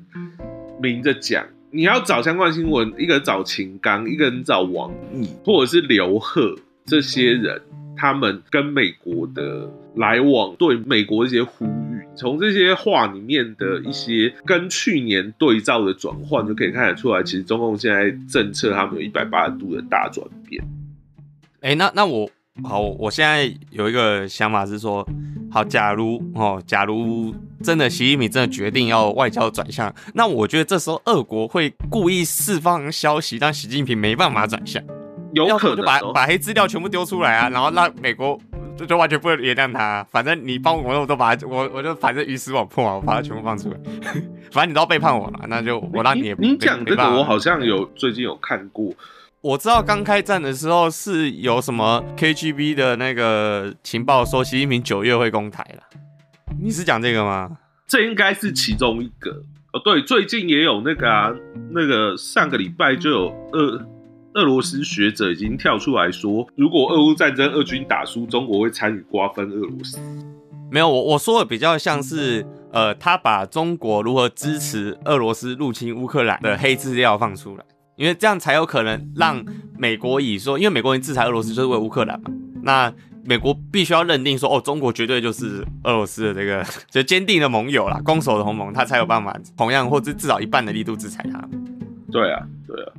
[0.81, 1.45] 明着讲。
[1.71, 7.59] 你要找相关新闻，一个人找秦刚，一个人找王毅，或者是刘贺这些人，
[7.97, 20.63] 他们跟美国的来往，对美国一些呼吁，从这些话里面的一些跟去年对照的转换，就可以看得出来，其实中共现在政策他们有一百八十度的大转变。
[21.61, 22.29] 哎，那那我。
[22.61, 25.05] 好，我现在有一个想法是说，
[25.49, 34.81] 好，假如哦，假如真的习近平真的决定要外交转向，那我觉得这时候俄国会故意释放消息，让习近平没办法转向，
[35.33, 38.39] 有可能就把把黑资料全部丢出来啊，然后让美国
[38.77, 43.77] 就就完全不会原谅他，反正你帮我，我都把我我就反正鱼死网破啊，我把它全部放出来，
[44.53, 48.93] 反正你都要背叛我了，那就我让你也你讲这个，我好像有最近有看过。
[49.43, 55.84] 我知道刚开战的时候是有什么 KGB 的那个情报说习近平九月会攻台了，
[56.62, 57.58] 你是讲这个吗？
[57.86, 59.32] 这应该是其中一个
[59.73, 59.82] 哦。
[59.84, 61.29] 对，最近也有那个啊，
[61.71, 63.86] 那个上个礼拜就有俄
[64.36, 69.99] 俄罗斯学者已经跳出来说，如果俄乌战争俄军打输，中国会参与瓜分俄罗斯。
[70.71, 77.65] 没有，我我说的比较像是，呃，他把中国如何支持俄罗斯入侵乌克兰的黑资料放出来。
[77.95, 79.43] 因为这样才有可能让
[79.77, 82.29] 美国以说，因为美国人制裁俄罗斯就是为乌克兰嘛，
[82.63, 82.93] 那
[83.25, 91.39] 美国必须要认定说，哦，中国绝对就是俄罗斯的这个 就坚定的盟友啦，攻守的同盟，他才有办法同样或者至少一半的力度制裁他。
[92.12, 92.91] 对啊，对啊，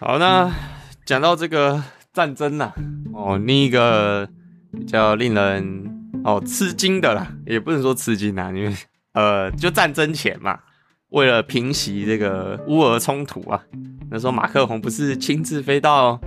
[0.00, 0.48] 好，那
[1.04, 1.82] 讲到这个
[2.12, 2.72] 战争呐，
[3.12, 4.28] 哦，另一个
[4.70, 8.72] 比较令人哦吃惊的啦，也不能说吃惊啊，因为
[9.14, 10.56] 呃，就战争前嘛，
[11.08, 13.60] 为了平息这个乌俄冲突啊，
[14.08, 16.20] 那时候马克宏不是亲自飞到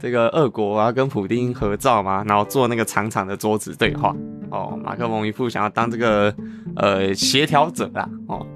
[0.00, 4.16] 这个俄国啊，跟普丁合照嘛，然后坐那个长长的桌子对话，
[4.50, 6.34] 哦，马克宏一副想要当这个
[6.76, 8.46] 呃协调者啦，哦。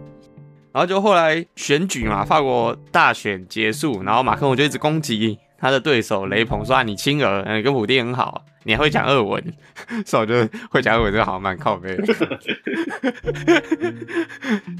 [0.77, 9.43] 然后就后来选举嘛，法国大选结束，然后马克龙就一直攻击他的对手雷鹏，说啊你亲俄，嗯跟普丁很好，你还会讲俄文，
[10.05, 12.05] 所以我觉得会讲俄文这个好像蛮靠背的，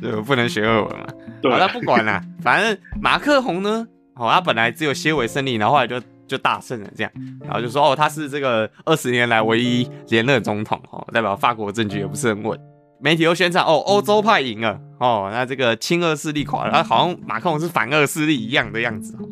[0.03, 1.07] 就不能学俄文嘛。
[1.41, 1.51] 对。
[1.51, 12.61] 好，那不管了，反正马克宏呢，哦，他本来只有些微胜利，然后后来就就大胜了这样，然后就说哦，他是这个二十年来唯一连任总统哦，代表法国政局也不是很稳。
[13.07, 19.29] 媒体又宣传哦，欧洲派赢了哦，那这个亲俄势力垮了，好像马克龙是反俄势力一样的样子哦。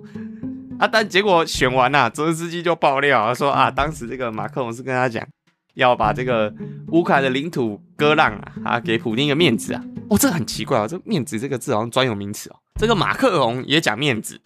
[0.78, 5.26] 啊，但结果选完呐、泽连斯基就爆料，说啊，当时这个马克龙是跟他讲，
[5.74, 6.54] 要把这个
[6.92, 9.82] 乌克兰的领土割让啊，啊，给普京一个面子啊。
[10.08, 12.56] 哦，这很奇怪哦，这面子这个字好像专有名词哦。
[12.80, 14.40] 这个马克龙也讲面子，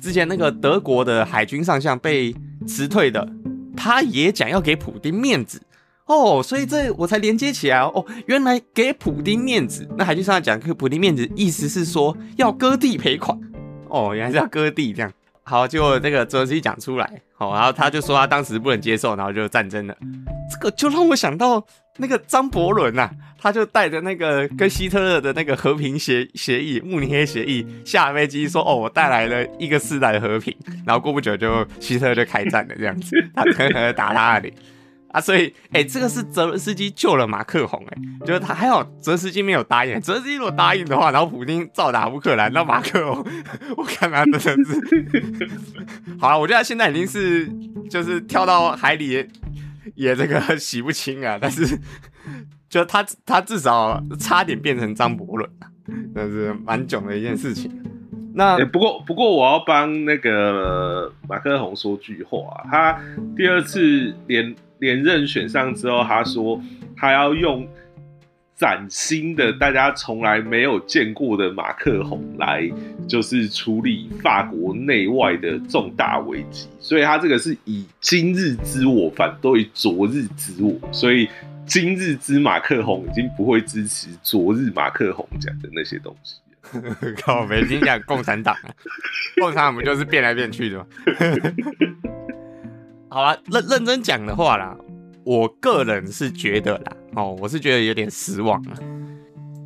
[0.00, 2.34] 之前那个德国的海军上将被
[2.66, 3.28] 辞退的，
[3.76, 5.62] 他也讲要给普京面子。
[6.06, 7.92] 哦，所以这我才连接起来哦。
[7.94, 13.38] 哦，原来给普丁面子，那海军上讲给普丁面子，意思是说要割地赔款。
[13.88, 15.12] 哦，原来是要割地这样。
[15.44, 19.96] 好，结果这个泽连斯基讲出来，好、然后他就说他当时不能接受，然后就战争了。
[20.50, 21.64] 这个就让我想到
[21.96, 30.54] 那个张伯伦呐、他就带着那个跟希特勒的那个和平协协议慕尼黑协议下飞机说，哦，我带来了一个世代的和平，
[30.86, 34.52] 然后过不久就希特勒就开战了，这样子，他狠狠的打他那里。
[35.12, 43.24] 啊，所以，哎、这个是泽伦斯基救了马克宏，哎，就是他还好，泽伦斯基没有答应，泽伦斯基如果答应的话，然后普京照打乌克兰，那马克宏，
[43.76, 45.50] 我看他真的是，
[46.18, 47.46] 好了，我觉得他现在已经是
[47.90, 49.28] 就是跳到海里也
[49.94, 51.78] 也这个洗不清啊，但是
[52.68, 55.68] 就他他至少差点变成张伯伦啊，
[56.14, 57.70] 那是蛮囧的一件事情。
[58.34, 62.38] 那欸不过不过我要帮那个马克宏说句话、
[62.70, 62.98] 他
[63.36, 66.60] 第二次连连任选上之后，他说
[66.96, 67.64] 他要用
[68.56, 72.68] 崭新的、大家从来没有见过的马克宏来，
[73.06, 76.68] 就是处理法国内外的重大危机。
[76.80, 81.28] 所以他这个是以今日之我反对昨日之我，所以
[81.64, 86.34] 今日之马克宏已经不会支持昨日马克宏讲的那些东西。
[87.22, 88.56] 靠，北京讲共产党，
[89.36, 90.86] 共产党不就是变来变去的吗？
[93.12, 94.74] 好吧，认认真讲的话啦，
[95.22, 98.72] 我个人是觉得啦，哦，我是觉得有点失望啊。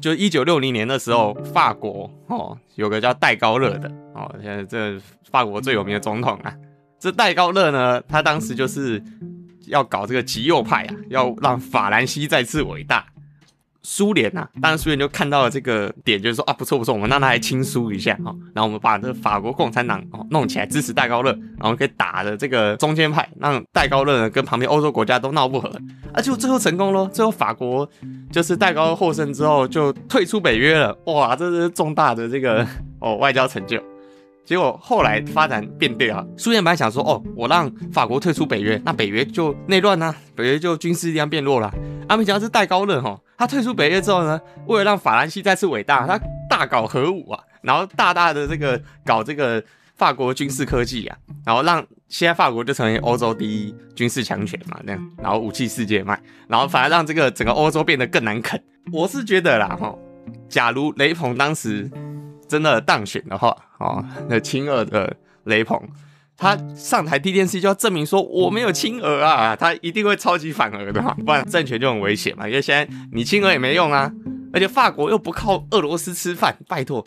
[0.01, 6.53] 就一九六零年的时候，法国哦有个叫戴高乐的哦，现在这法国最有名的总统啊，
[6.99, 9.01] 这戴高乐呢，他当时就是
[9.69, 13.07] 要搞这个极右派啊，要让法兰西再次伟大。
[13.89, 25.71] 苏联呐，当然苏联就看到了这个点，就是说啊，不错不错，我们让他来亲苏一下哈、哦，然后我们把这个法国共产党哦弄起来，支持戴高乐，然后可以打的这个中间派，让戴高乐呢跟旁边欧洲国家都闹不和，
[26.13, 27.89] 啊，就最后成功咯，最后法国
[28.33, 32.67] 就是戴高乐获胜之后就退出北约了，哇，这是重大的这个
[32.99, 33.81] 哦外交成就。
[34.47, 41.75] 结果后来发展变对啊，苏联本来想说，哦，我让法国退出北约，那北约就内乱呐、北约就军事力量变弱了。
[42.09, 46.17] 阿美讲是戴高乐哈，他退出北约之后呢，为了让法兰西再次伟大，他
[46.49, 49.61] 大搞核武啊，然后大大的这个搞这个
[49.97, 58.63] 法国军事科技啊，然后让现在法国就成为欧洲第一军事强权嘛，这样，然后武器世界卖，然后反而让这个整个欧洲变得更难啃。
[58.93, 59.93] 我是觉得啦哈，
[60.49, 61.91] 假如雷朋当时
[62.49, 65.81] 真的当选的话，哦，那亲俄的雷朋。
[66.39, 72.47] 他上台第一件事就要证明说我没有亲俄啊，他一定会超级反俄的嘛，不然政权就很危险嘛。
[72.47, 74.13] 因为现在你亲俄也没用啊，
[74.53, 77.03] 而且法国又不靠俄罗斯吃饭，拜托，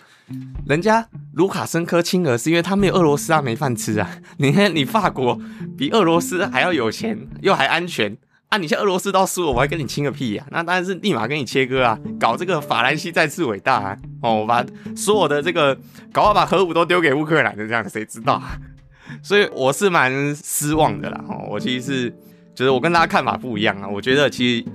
[0.65, 4.10] 人家卢卡申科亲俄是因为他没有俄罗斯啊，没饭吃啊。
[4.38, 5.39] 你看你法国
[5.78, 8.17] 比俄罗斯还要有钱，又还安全
[8.50, 15.76] 啊，你像俄罗斯都输了，我还跟你亲个屁呀、那当然是立马跟你切割啊，搞这个法兰西再次伟大啊，哦，我把所有的这个
[16.12, 18.58] 搞到把核武都丢给乌克兰的这样，谁知道啊？
[19.24, 21.24] 所以我是蛮失望的啦。
[21.28, 22.10] 哦，我其实是
[22.56, 23.88] 就是我跟大家看法不一样啊。
[23.88, 24.66] 我觉得其实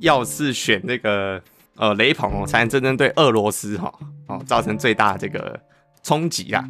[0.00, 1.40] 要是选这个
[1.76, 3.92] 呃雷朋哦，才能真正对俄罗斯哈
[4.28, 5.58] 哦造成最大的这个
[6.02, 6.64] 冲击啊。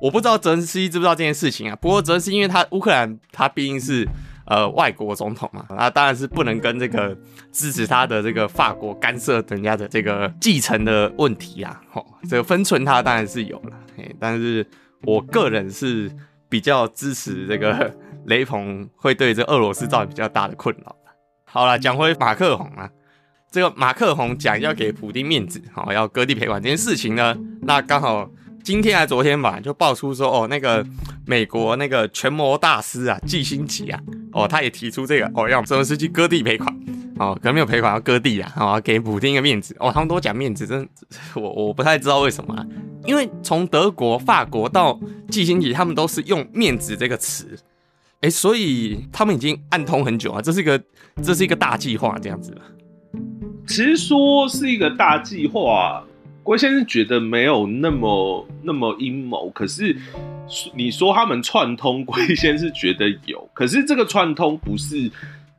[0.00, 1.76] 我不知道泽连斯基知不知道这件事情啊。
[1.76, 4.06] 不过泽连斯基因为他乌克兰他毕竟是
[4.46, 7.16] 呃外国总统嘛，那当然是不能跟这个
[7.50, 11.80] 支持他的这个法国干涉人家的这个继承的问题啊。
[11.92, 13.76] 哦，这个分寸他当然是有了，
[14.18, 14.66] 但是
[15.02, 16.10] 我个人是。
[16.52, 17.90] 比较支持这个
[18.28, 20.94] 雷朋会对这俄罗斯造成比较大的困扰。
[21.44, 22.90] 好了，讲回马克宏啊，
[23.50, 28.30] 这个马克宏讲要给普丁面子，好要割地赔款这件事情呢，那刚好
[28.62, 30.84] 今天还昨天吧，就爆出说哦，那个
[31.26, 34.00] 美国那个权谋大师啊，季辛奇啊，
[34.32, 36.72] 哦，他也提出这个哦，让泽连斯基割地赔款。
[37.18, 39.76] 哦，可能没有赔款要割地啊，哦，给普丁一个面子。
[39.78, 40.88] 哦，他们都讲面子，真
[41.34, 42.64] 我我不太知道为什么、啊，
[43.04, 44.98] 因为从德国、法国到
[45.28, 47.56] 季辛奇，他们都是用面子这个词，
[48.22, 50.82] 哎，所以他们已经暗通很久啊，这是一个
[51.22, 52.56] 这是一个大计划这样子。
[53.66, 56.02] 其实说是一个大计划，
[56.42, 59.96] 郭先生觉得没有那么那么阴谋，可是
[60.74, 65.10] 你说他们串通，郭先生觉得有，可是这个串通不是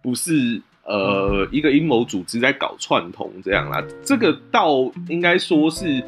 [0.02, 6.04] 不是呃一个阴谋组织在搞串通这样啦，这个倒应该说是。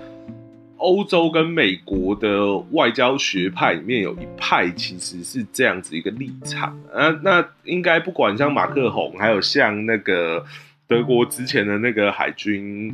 [0.77, 10.45] 欧洲跟美国的外交学派里面有一派其实是这样子一个立场，啊，那应该不管像马克宏，还有像那个
[10.87, 12.93] 德国之前的那个海军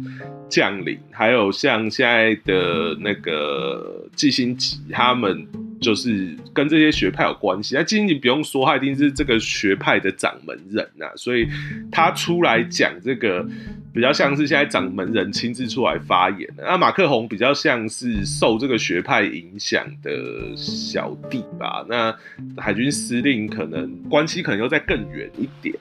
[0.50, 5.48] 将领，还有像现在的那个季辛吉，他们。
[5.82, 11.48] 就是跟这些学派有关系，那金你不用说，他一定是这个学派的掌门人呐，所以
[11.92, 13.44] 他出来讲这个
[13.92, 16.64] 比较像是现在掌门人亲自出来发言的。
[16.64, 21.84] 那马克宏比较像是受这个学派影响的小弟吧。
[21.90, 22.16] 那
[22.58, 25.76] 海军司令可能关系可能又再更远一点。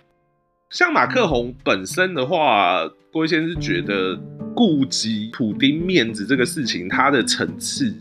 [0.70, 4.16] 像马克宏本身的话，郭先是觉得
[4.54, 7.94] 顾及普丁面子这个事情，他的层次。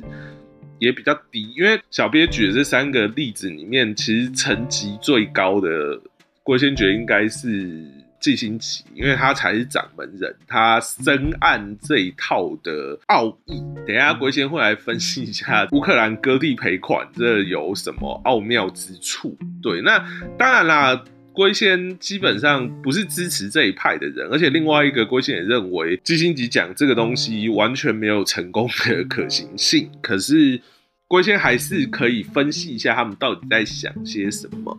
[0.77, 5.99] 也比较低，因为小编举的这三个例子里面，其实层级最高的
[6.41, 7.85] 郭先觉应该是
[8.17, 13.61] 季新奇，因为他才是掌门人，他深谙这一套的奥义。
[13.85, 19.37] 等一下郭先会来分析一下乌克兰割地赔款这有什么奥妙之处。
[19.61, 19.99] 对，那
[20.37, 21.03] 当然啦。
[21.39, 29.89] 龟仙基本上不是支持这一派的人，而且另外一个龟仙也认为基辛吉讲这个东西完全没有成功的可行性。
[30.01, 30.59] 可是
[31.07, 34.77] 龟仙还是可以分析一下他们到底在想些什么。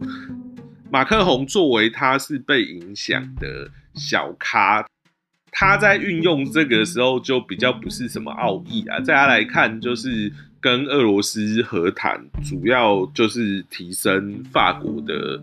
[0.90, 4.86] 马克宏作为他是被影响的小咖，
[5.50, 10.30] 他在运用这个时候就比较不是什么奥义啊，在他来看就是
[10.60, 15.40] 跟俄罗斯和谈，主要就是提升法国的。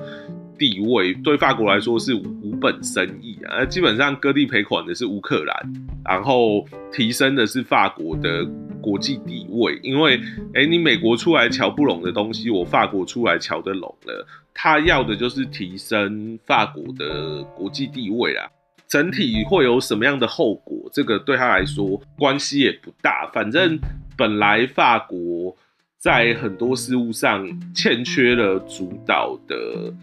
[0.59, 8.43] 地位对法国来说是无本生意啊，基本上割地赔款的是乌克兰，然后提升的是法国的
[8.81, 10.19] 国际地位，因为
[10.55, 18.49] 哎，你美国出来瞧不拢的东西，我法国出来瞧得拢了，他要的就是提升法国的国际地位啊。
[18.87, 23.77] 整体会有什么样的后果，这个对他来说关系也不大，反正
[24.17, 25.55] 本来法国
[25.97, 29.93] 在很多事物上欠缺了主导的。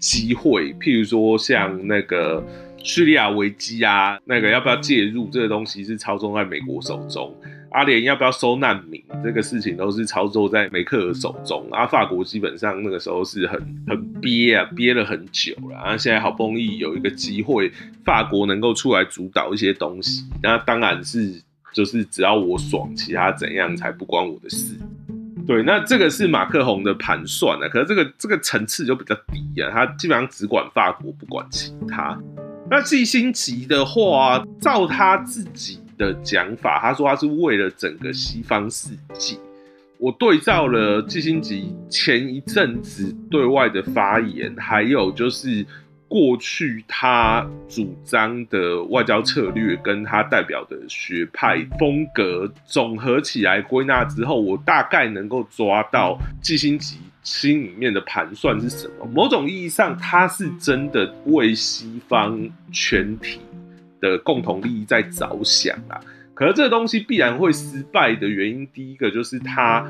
[0.00, 2.44] 机会，譬如说像那个
[2.76, 7.34] 叙利亚危机啊，那个要不要介入这个东西是操纵在美国手中。
[7.70, 11.66] 阿联要不要收难民这个事情都是操作在梅克尔手中。
[11.70, 15.76] 啊，法国基本上那个时候是很很憋啊，憋了很久了。
[15.78, 17.10] 啊，现在好不容易有一个。
[17.10, 17.72] 机会，
[18.04, 21.42] 法国能够出来主导一些东西，那当然是
[21.74, 24.74] 就是只要我爽，其他怎样才不关我的事。
[25.46, 32.18] 对，那这个是马克宏的盘算啊，可是这个这个层次就比较低啊，他基本上只管法国，不管其他。
[32.70, 39.36] 那季星吉的话，照他自己的讲法，他说他是为了整个西方世界。
[39.98, 45.66] 我对照了季星吉前一阵子对外的发言，还有就是。
[46.08, 59.06] 过去他主张的外交策略跟他代表的学派风格总合起来归纳之后，我大概能够抓到季星吉心里面的盘算是什么。
[59.12, 63.40] 某种意义上，他是真的为西方全体
[64.00, 66.00] 的共同利益在着想啊。
[66.34, 69.84] 可是这个东西必然会失败的原因，第一个就是他。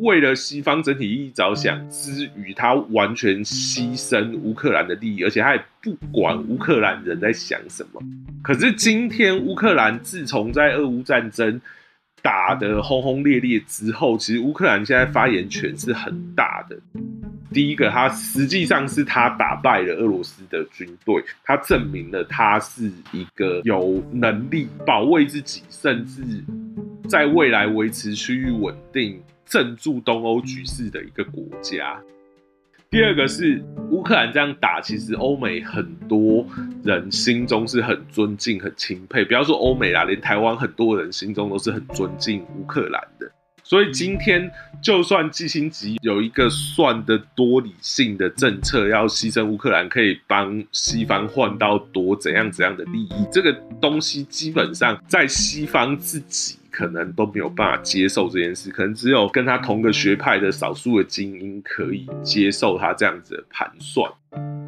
[0.00, 8.00] 为了西方整体利益着想之余，他完全牺牲乌克兰的利益，而且他也不管乌克兰人在想什么。
[8.42, 11.60] 可是今天乌克兰自从在俄乌战争
[12.22, 16.76] 打得轰轰烈烈之后，其实乌克兰现在发言权是很大的。
[17.52, 26.22] 第一个，他实际上是他打败了俄罗斯的军队，他证明了他是一个有能力保卫自己，甚至
[27.08, 29.22] 在未来维持区域稳定。
[29.46, 31.98] 镇住东欧局势的一个国家。
[32.88, 36.46] 第二个是乌克兰这样打，其实欧美很多
[36.84, 39.24] 人心中是很尊敬、很钦佩。
[39.24, 43.30] 不要说欧美啦，连台湾很多人心中都是很尊敬乌克兰的。
[43.64, 44.48] 所以今天
[44.80, 56.58] 就算季星吉有一个算的多理性的政策，要牺牲乌克兰，可以帮西方换到多怎样怎样的利益，这个东西基本上在西方自己。
[56.76, 64.12] 可能都没有办法接受这件事，可能只有跟他同个学派的少数的精英可以接受他这样子的盘算。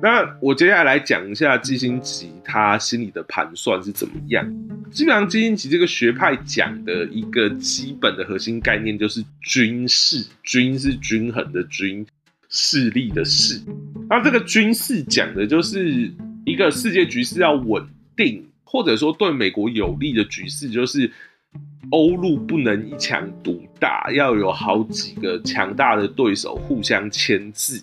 [0.00, 4.42] 那我接下来讲一下基辛吉他心里的盘算是怎么样。
[4.90, 12.06] 基本上基辛吉这个学派讲的一个基本的核心概念就是军事，军是均衡的军，
[12.48, 13.60] 势力的势。
[14.08, 16.10] 那这个军事讲的就是
[16.46, 17.86] 一个世界局势要稳
[18.16, 21.12] 定，或者说对美国有利的局势，就是
[21.90, 27.82] 欧陆不能一强独大，要有好几个强大的对手互相牵制。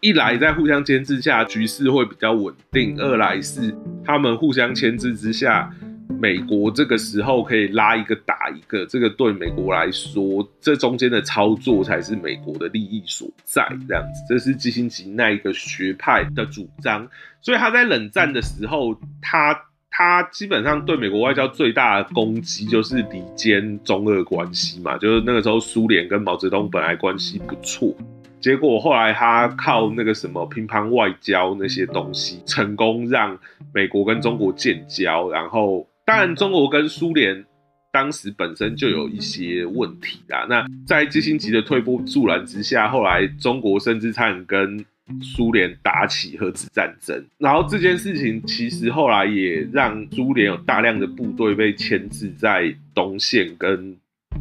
[0.00, 5.70] 一来在互相牵制下，局势会比较稳定；二来是他们互相牵制之下。
[6.18, 13.66] 美国这个时候可以拉一个打一个，这个对美国来说，这中间的操作才是美国的利益所在。
[13.86, 17.06] 这样子，这是基辛格那一个学派的主张。
[17.42, 19.60] 所以他在冷战的时候，他
[19.96, 27.94] 他基本上对美国外交最大的攻击就是离间中俄关系嘛，就是那个时候苏联跟毛泽东本来关系不错，
[28.40, 33.38] 结果后来他靠那个什么乒乓外交那些东西，成功让
[33.72, 35.88] 美国跟中国建交，然后。
[36.04, 37.44] 当然，中国跟苏联
[37.92, 40.46] 当时本身就有一些问题啦。
[40.48, 44.84] 那在基辛格的推波助澜之下，后来中国甚至差点跟
[45.22, 47.24] 苏联打起核子战争。
[47.38, 53.96] 然后这件事情其实后来也让苏联有大量的部队被牵制在东线，跟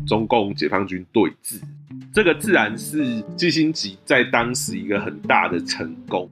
[0.08, 1.62] 中共解放军对峙。
[2.14, 6.30] 这个自然是基辛格在当时一个很大的成功。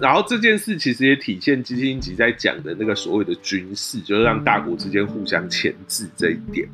[0.00, 6.68] 然后这件事其实也体现基辛格在讲的那个所谓的军事，就是让大国之间互相牵制这一点。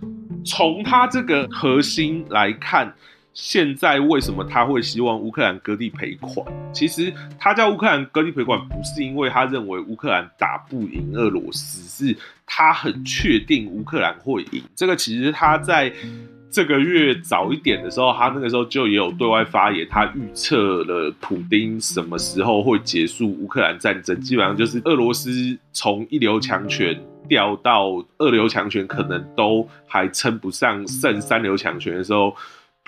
[0.45, 2.93] 从他这个核心来看，
[3.35, 6.47] 现在为什么他会希望乌克兰割地赔款？
[6.73, 12.17] 其实他叫乌克兰割地赔款，不是因为他认为乌克兰打不赢俄罗斯，是
[12.47, 14.63] 他很确定乌克兰会赢。
[14.75, 15.93] 这个其实他在。
[16.55, 32.37] 这个月早一点的时候，他那个时候就也有对外发言，他预测了普丁什么时候会结束乌克兰战争，基本上就是俄罗斯从一流强权掉到二流强权，可能都还称不上剩三流强权的时候，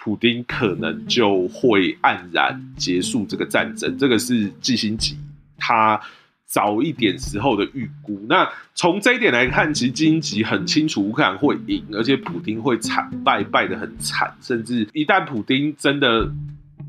[0.05, 3.97] 普丁可能就会黯然结束这个战争。
[3.97, 5.17] 这个是季辛吉
[5.57, 5.99] 他。
[6.47, 16.31] 早一点时候的预估，那从这一点来看，其实金吉很清楚乌克兰会赢，而且普丁会惨败，败得很惨，甚至一旦普丁真的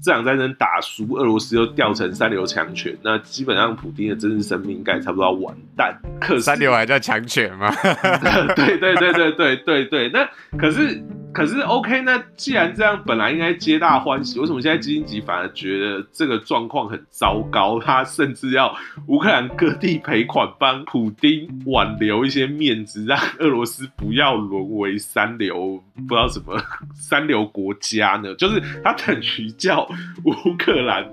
[0.02, 5.98] 这场战争打输，俄罗斯又掉成三流强权，那基本上普京的真实生命应该差不多要完蛋。
[6.20, 7.70] 可三流还叫强权吗？
[8.56, 11.04] 对对对对对对对，那可是。
[11.36, 17.78] 可是 OK，那既然这样，本来应该皆大欢喜，为什么现在基辛级反而觉得这个状况很糟糕？
[17.78, 18.74] 他甚至要
[19.08, 26.58] 乌克兰各地赔款，帮普丁挽留一些面子，让俄罗斯不要沦为三流，不知道什么
[26.96, 28.34] 三流国家呢？
[28.36, 29.85] 就是他等于叫
[30.26, 31.06] 乌克兰。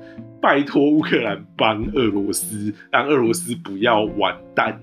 [0.43, 4.77] 拜托乌克兰帮俄罗斯，让俄罗斯不要完蛋。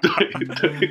[0.00, 0.88] 对对，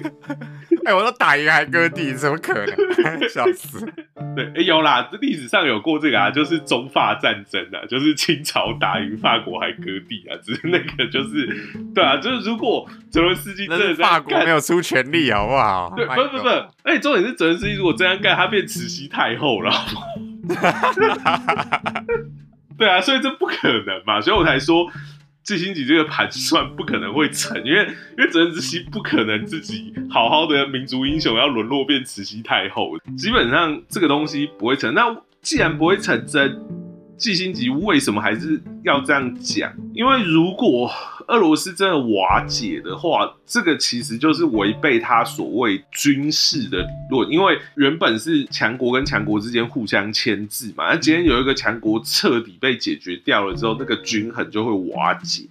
[0.84, 3.30] 哎，我都打赢还割地，怎么可能？
[3.30, 3.80] 笑死！
[4.36, 11.48] 对，哎有啦，历史上有过这个啊，就是中法战争啊，就是清朝打赢法国还割地啊，只是那个就是，
[11.96, 15.94] 对啊，就是如果泽伦斯基真的法国没有出全力，好不好？
[15.96, 16.50] 对，不不不，
[16.84, 19.72] 哎，重点是泽伦斯基如果这样干，他变慈禧太后了。
[22.78, 24.90] 对啊，所以这不可能嘛，所以我才说
[25.44, 27.86] 季星吉这个盘算不可能会成，因为
[28.18, 34.94] 因为泽连斯基不可能自己好好的民族英雄要沦落变慈禧太后，基本上这个东西不会成。
[34.94, 36.60] 那既然不会成真。
[37.20, 39.70] 季星吉为什么还是要这样讲？
[39.94, 40.90] 因为如果
[41.30, 47.32] 俄罗斯真的瓦解的话，这个其实就是违背他所谓军事的理论。
[47.32, 55.48] 因为原本是强国跟强国之间互相牵制嘛，那今天有一个强国彻底被解决掉了之后，那个均衡就会瓦解。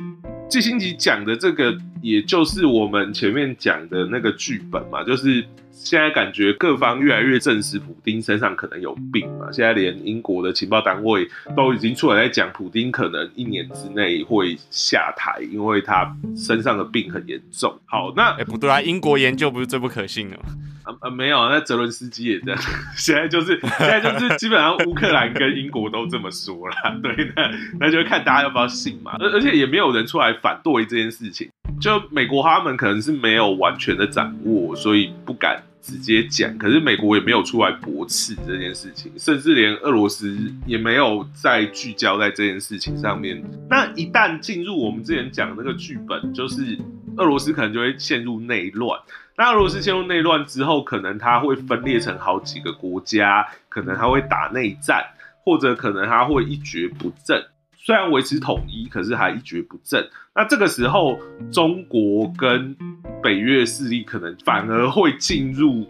[0.50, 5.46] 季星吉讲的这个，也就是我们前面讲的那个剧本嘛，就是。
[5.84, 9.50] 现在感觉各方越来越证实普丁身上可能有病嘛？
[9.52, 17.78] 现在连英国的情报单位都已经出来在讲，普丁可能一年之内会下台，因为他身上的病很严重。
[17.86, 20.42] 好，那哎不对啊，英国研究不是最不可信的吗？
[20.84, 22.60] 啊啊没有，那泽伦斯基也这样。
[22.96, 27.50] 现在就是现在就是基本上乌克兰跟英国都这么说了， 对，那
[27.80, 29.16] 那就看大家要不要信嘛。
[29.20, 31.48] 而而且也没有人出来反对这件事情，
[31.80, 35.62] 就美国他们可能是没有完全的掌握，所以不敢。
[35.88, 40.36] 直接讲，可是美国也没有出来驳斥这件事情，甚至连俄罗斯
[40.66, 43.42] 也没有再聚焦在这件事情上面。
[43.70, 46.78] 那一旦进入我们之前讲那个剧本，就是
[47.16, 49.00] 俄罗斯可能就会陷入内乱。
[49.34, 55.02] 那俄罗斯陷入内乱之后，可能它会分裂成好几个国家，可能它会打内战，
[55.42, 57.42] 或者可能它会一蹶不振。
[57.78, 60.06] 虽然维持统一，可是还一蹶不振。
[60.34, 61.18] 那这个时候，
[61.50, 62.76] 中国跟
[63.22, 65.86] 北约势力可能反而会进入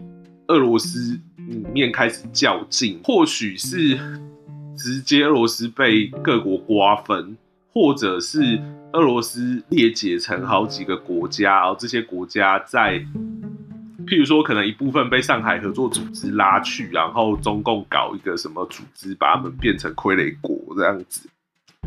[0.47, 3.99] 俄罗斯里面开始较劲，或许是
[4.77, 7.35] 直接俄罗斯被各国瓜分，
[7.73, 8.61] 或者是
[8.93, 12.99] 俄罗斯裂解成好几个国家，然后这些国家在，
[14.07, 21.27] 譬如说可能一部分被上海合作组织拉去，然后中共搞一个什么组织，把他们变成傀儡国这样子。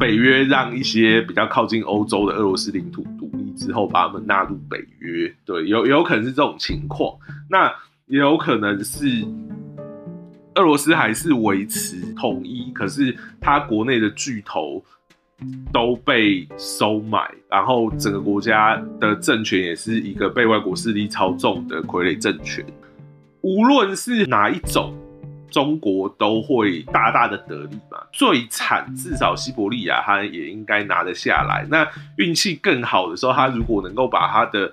[0.01, 5.33] 北约让一些比较靠近欧洲的俄罗斯领土独立之后，把他们纳入北约。
[5.45, 7.17] 对，有有可能是这种情况，
[7.49, 7.73] 那
[8.07, 9.25] 也有可能是
[10.55, 14.83] 俄罗斯还是维持统一，可是他国内的巨头
[15.73, 22.65] 都被收买，然后整个国家的政权也是一个被外国势力操纵的傀儡政权。
[23.43, 24.95] 无论是哪一种。
[25.53, 31.65] 中国都会大大的得利嘛，最惨至少西伯利亚他也应该拿得下来。
[31.71, 31.87] 那
[32.17, 34.73] 运气更好的时候，他如果能够把他的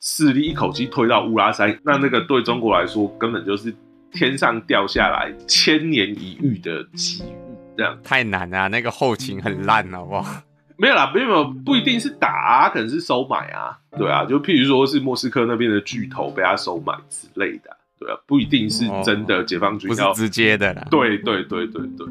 [0.00, 3.74] 势力一口气推到乌拉山，那那个对中国来说根本就是
[4.12, 7.34] 天上掉下来千年一遇的机遇。
[7.76, 10.42] 这样太难啊，那个后勤很烂，好不好？
[10.76, 17.73] 没有啦，没有，不一定是打，啊可能是收买啊，对啊，就譬如说是莫斯科那边的巨头被他收买之类的。
[17.98, 20.86] 对啊，不一定是真的解放军要直接的啦。
[20.90, 22.06] 对对对对对，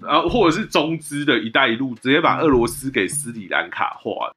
[0.00, 4.32] 然后或者是中资的一带一路，直接把俄罗斯给斯里兰卡化。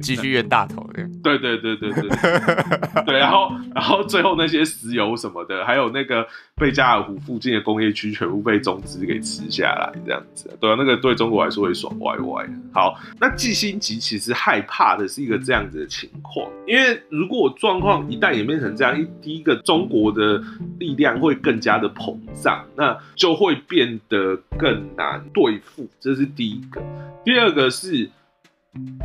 [0.00, 2.02] 继续越大头的，对对对对对
[3.04, 6.26] 对，然后然后最后那些石油什么的，还有那个
[6.56, 12.48] 贝加尔湖附近的工业区，全部被中资给吃下来，这样子，对啊，那个对中国来说会爽歪歪。
[12.72, 20.42] 好，那季星吉其实害怕的是一个这样子的情况，因为如果状况一旦演变成这样，一第一个中国的
[20.78, 26.80] 力量会更加的膨胀，那就会变得更难对付，这是第一个。
[27.24, 28.08] 第二个是。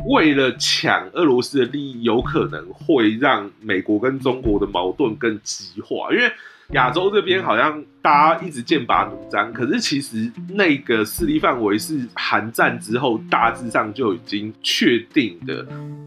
[0.08, 6.32] 为了抢俄罗斯的利益，有可能会让美国跟中国的矛盾更激化，因为。
[6.70, 15.64] 亚洲这边好像大家一直剑拔弩张，可是其实那个势力范围是韩战之后大致上就已经确定的，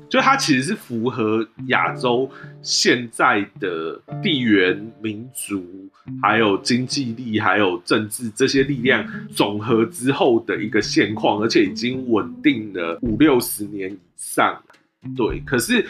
[0.09, 2.29] 就它其实是符合亚洲
[2.61, 5.88] 现在的地缘、民族、
[6.21, 14.61] 还有经济力、还有政治这些力量总和之后的一个现况，而且已经稳定了五六十年以上。
[15.15, 15.85] 对，可是。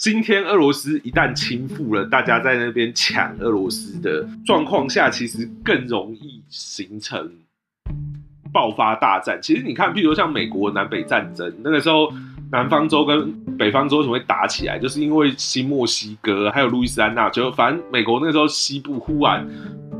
[0.00, 7.32] 今天俄罗斯一旦倾覆了，大家在那边抢俄罗斯的状况下，其实更容易形成
[8.52, 9.40] 爆发大战。
[9.42, 12.12] 其实你看，譬如像美国南北战争，那个时候
[12.50, 19.46] 南方州跟北方州为什么会打起来，就是因为新墨西哥还有路易斯安那，就反正美国那时候西部忽然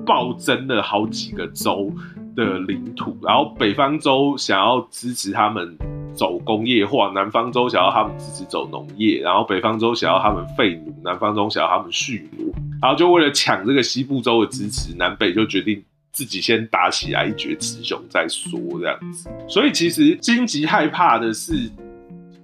[0.06, 1.92] 暴增了好几个州
[2.34, 5.76] 的领土，然后北方州想要支持他们。
[6.14, 15.80] 走工业化，南方州想要他们支持走农业，然后北方州想要他们废奴，南方州想要他们蓄奴，然后就为了抢这个西部州的支持，南北就决定
[16.10, 19.30] 自己先打起来，一决雌雄再说这样子。
[19.48, 21.70] 所以其实荆棘害怕的是，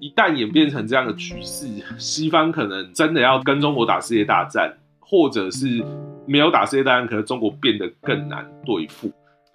[0.05, 5.83] 一旦演变成这样的局势，西方可能真的要跟中国打世界大战，或者是
[6.27, 9.11] 没有打世界大战，可能中国变得更难对付。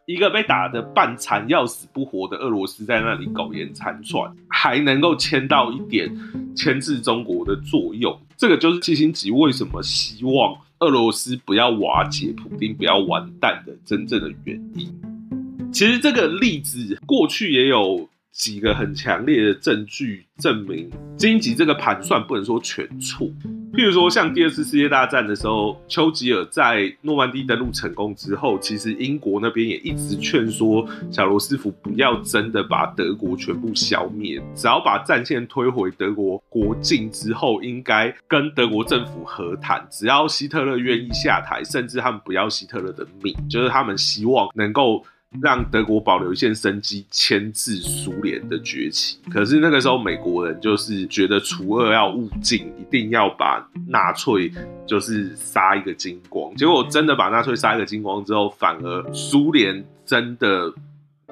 [0.07, 6.09] 一个被打得半残、要死不活的俄罗斯在那里苟延残喘，还能够牵到一点
[6.55, 14.91] 牵制中国的作用，这个就是七星级为什么希望俄罗斯不要瓦解、普丁不要完蛋的真正的原因。
[15.71, 18.09] 其实这个例子过去也有。
[18.31, 23.27] 几个很强烈的证据证明，荆棘这个盘算不能说全错。
[23.73, 45.05] 譬如说，像第二次世界大战的时候，丘吉尔在诺曼底登陆成功之后，其实英国那边也一直劝说小罗斯福不要真的把德国全部消灭，只要把战线推回德国国境之后，应该跟德国政府和谈，只要希特勒愿意下台，甚至他们不要希特勒的命，就是他们希望能够。
[45.41, 49.19] 让德国保留一线生机，牵制苏联的崛起。
[49.31, 54.51] 可是那个时候，美国人就是觉得除恶要务尽，一定要把纳粹
[54.87, 56.53] 就是杀一个精光。
[56.55, 60.73] 结果真的把纳粹杀一个精光之后，反而苏联真的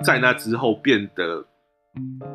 [0.04, 1.44] 在那之后变得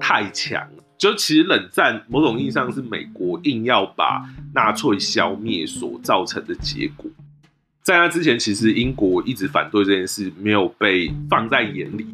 [0.00, 0.68] 太强。
[0.98, 7.08] 就其实冷战某种意义上是美国硬要把纳粹消灭所造成的结果。
[7.82, 12.06] 在那之前，其实英国一直反对这件事，没有被放在眼里。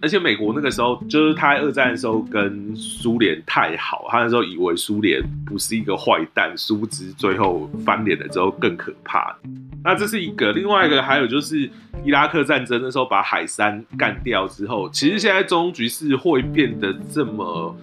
[0.00, 9.36] 而且美国那个时候，就是他在二战的时候跟苏联太好，他那时候以为苏联不是一个坏蛋，殊不知最后翻脸了之后更可怕。
[9.84, 11.70] 那这是一个，另外一个还有就是
[12.04, 17.76] 伊拉克战争那时候把海山干掉之后，其实现在中局势会变得这么。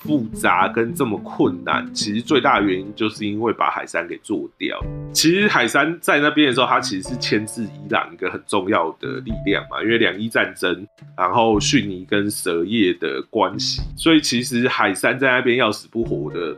[0.00, 4.78] 复杂跟这么困难，其实最大的原因就是因为把海山给做掉。
[5.12, 10.86] 其实海山在那边的时候，他其实是牵制伊朗一个很重要的力量嘛，因为两伊战争，
[11.16, 16.56] 然后逊尼跟什叶的关系，所以其实海山在那边要死不活的。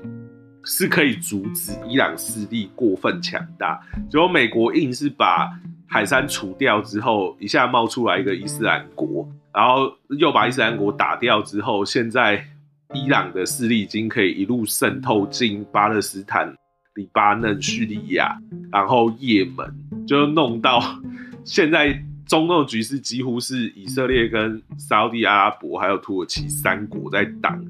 [0.62, 3.80] 是可以阻止伊朗势力过分强大。
[4.10, 5.50] 结果美国硬是把
[5.86, 12.44] 海山除掉之后，一下冒出来一个伊斯兰国，然后又把伊斯兰国打掉之后，现在
[12.92, 16.52] 伊朗的势力已经可以一路渗透进巴勒斯坦、
[16.94, 18.36] 黎巴嫩、叙利亚，
[18.72, 19.72] 然后也门，
[20.06, 20.82] 就弄到
[21.44, 27.64] 现在中东局势几乎是以色列跟沙地阿拉伯还有土耳其三国在挡。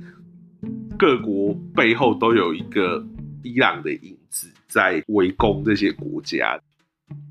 [0.99, 3.05] 各国背后都有一个
[3.43, 6.59] 伊朗的影子在围攻这些国家，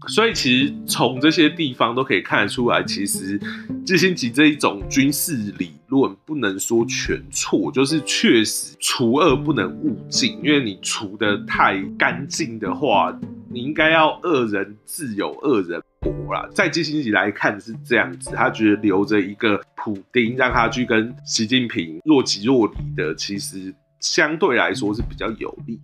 [0.07, 3.39] 所以其实从这些地方都可以看得出来，其实
[3.85, 13.15] 基辛集这一种军事理论不能说全错，就是确实除恶不能勿尽，因为你除的太干净的话，
[13.51, 15.81] 你应该要恶人自有恶人。
[16.01, 25.77] 博啦，在基辛集来看是这样子，他觉得留着一个普丁让他去跟习近平若即若离的，其实相对来说是比较有利。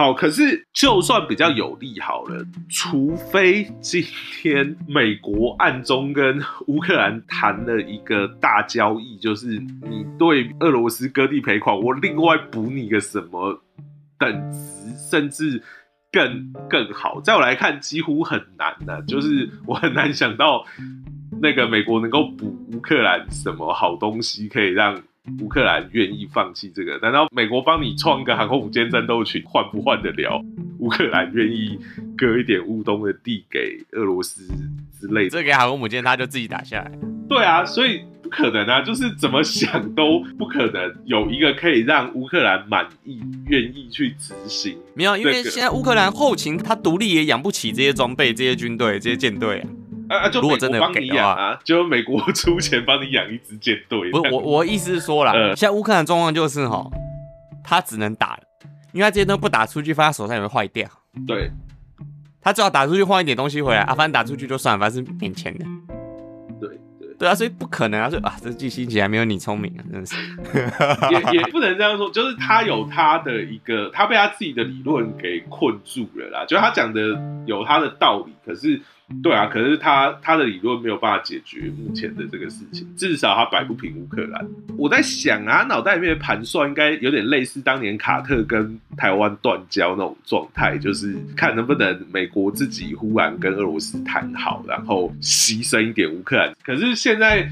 [0.00, 4.02] 好，可是就算比较有利好了，除非今
[4.40, 13.62] 天美国暗中跟乌克兰谈了一个大交易，就是你对俄罗斯割地赔款，我另外补你个什么
[14.18, 14.58] 等值，
[15.10, 15.62] 甚至。
[16.12, 20.66] 更更好，在我来看几乎很难的， 就是我很难想到
[21.40, 25.00] 那个美国能够补乌克兰什么好东西，可以让
[25.40, 26.98] 乌克兰愿意放弃这个？
[26.98, 30.42] 难道美国帮你创一个航空母舰战斗群，换不换得了
[30.78, 31.78] 乌克兰愿意
[32.16, 34.42] 割一点乌东的地给俄罗斯
[35.00, 35.30] 之类的？
[35.30, 36.90] 这给航空母舰，他就自己打下来。
[37.28, 38.30] 对啊，所以不。
[38.30, 44.78] 可能啊，就是怎么想都不可能有一个可以让乌克兰满意、愿意去执行。
[44.94, 49.68] 没有，因为现在乌克兰后勤他独立也养不起这些装备、这些军队、这些舰队啊。
[50.18, 54.10] 啊，就如果真的帮你养啊，就美国 出钱帮你养一支舰队。
[54.10, 56.84] 不是我，我意思是说啦，现在乌克兰状况就是哈，
[57.62, 58.38] 他只能打，
[58.92, 60.88] 因为他这些东西不打出去，放在手上也会坏掉。
[61.26, 61.50] 对，
[62.40, 65.64] 他只要打出去换一点东西回来，啊，反正打出去就算，反正是免钱的。
[67.16, 68.08] 对啊，所以不可能啊！
[68.08, 70.16] 说啊，这季星杰还没有你聪明啊，真的是。
[71.10, 76.46] 也也不能这样说，就是他有他的一个，他被他自己的理论给困住了啦。
[76.46, 77.00] 就他讲的
[77.44, 78.80] 有他的道理，可是。
[79.22, 84.46] 对啊，可是他他的理论没有办法解决目前的这个事情，至少他摆不平乌克兰。
[84.78, 96.52] 我在想啊，脑袋里面的盘算应该有点类似当年卡特跟台湾断交那种状态，就是看能不能美国自己忽然跟俄罗斯谈好，然后牺牲一点乌克兰。
[96.62, 97.50] 可是现在。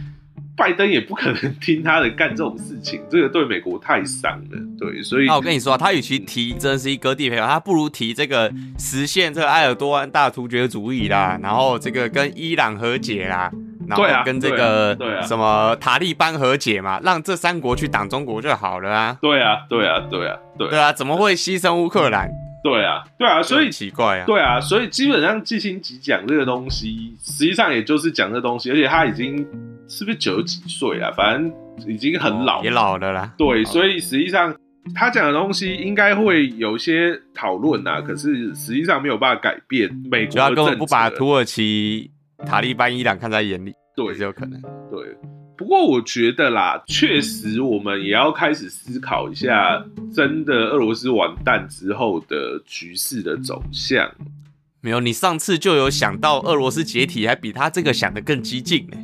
[0.59, 4.59] 拜登也不可能听他的干这种事情，这个对美国太伤了。
[4.77, 13.49] 对，所以那我跟你说，他与其提真是一割地赔款，他不如提这个实现这个埃尔多安大突厥主义啦，然后这个跟伊朗和解啦，
[13.87, 19.17] 然后跟这个什么塔利班和解嘛，让这三国去挡中国就好了啊。
[19.23, 22.29] 对啊，对啊，对啊，对对啊，怎么会牺牲乌克兰？
[22.65, 24.25] 对啊，对啊，所以奇怪啊。
[24.27, 29.47] 对啊，所以基本上季星吉讲这个东西，实际上也就是讲这东西，而且他已经。
[29.89, 31.11] 是不是九十几岁啊？
[31.17, 31.53] 反正
[31.91, 33.35] 已经很老，也老了啦。
[33.39, 34.55] 对，所以实际上
[34.95, 40.37] 他讲的东西应该会有一些讨论啊，可是实际上没有办法改变美国。
[40.37, 42.11] 他根本不把土耳其、
[42.47, 44.61] 塔利班、伊朗看在眼里，对，有可能。
[44.91, 45.17] 对，
[45.57, 49.83] 不过我觉得啦，确实我们也要开始思考一下，
[50.15, 54.11] 真的俄罗斯完蛋之后的局势的走向。
[54.81, 58.97] 没有，你上次就有想到俄罗斯解体，还比他这个想的更激进呢。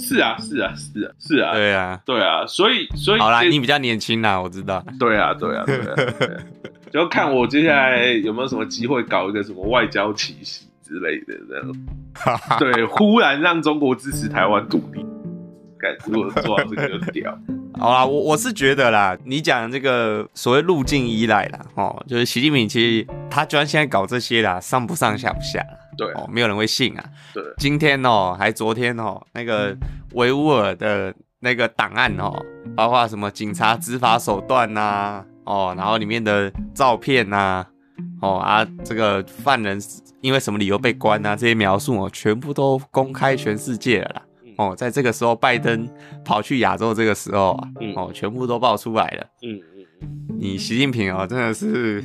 [0.00, 4.82] 是啊，是啊，是啊，是啊，对啊，对啊，所以，所以，好啦，你比较年轻啦，我知道。
[4.98, 6.40] 对啊，对啊，对啊，
[6.90, 11.72] 就看我接下来有没有什么机会搞一个什么外交奇袭之类的这样。
[12.58, 15.04] 对，忽然让中国支持台湾独立，
[15.78, 17.38] 感如果做到这个就屌。
[17.78, 25.64] 好啦，我我是觉得啦，你讲这个所谓路径依赖啦，哦，就是习近平其实他居然现在搞这些啦，上不上下不下。
[26.00, 27.04] 对哦，没有人会信啊。
[27.34, 29.76] 对，今天哦，还昨天哦，那个
[30.14, 32.34] 维吾尔的那个档案哦，
[32.74, 37.66] 包括什么警察执法手段呐，哦，然后里面的照片呐，
[38.22, 39.78] 哦啊，这个犯人
[40.22, 44.22] 因为什么理由被关啊，这些描述哦，全部都公开全世界了啦。
[44.56, 45.88] 哦，在这个时候，拜登
[46.24, 49.26] 跑去亚洲，这个时候啊，哦，全部都爆出来了。
[49.42, 52.02] 嗯嗯嗯，你习近平哦，真的是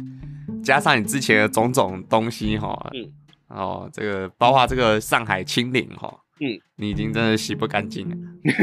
[0.64, 2.92] 加上你之前的种种东西哈。
[2.94, 3.10] 嗯。
[3.48, 8.16] 哦，这个包括这个上海清零哈，嗯，你已经真的洗不干净了。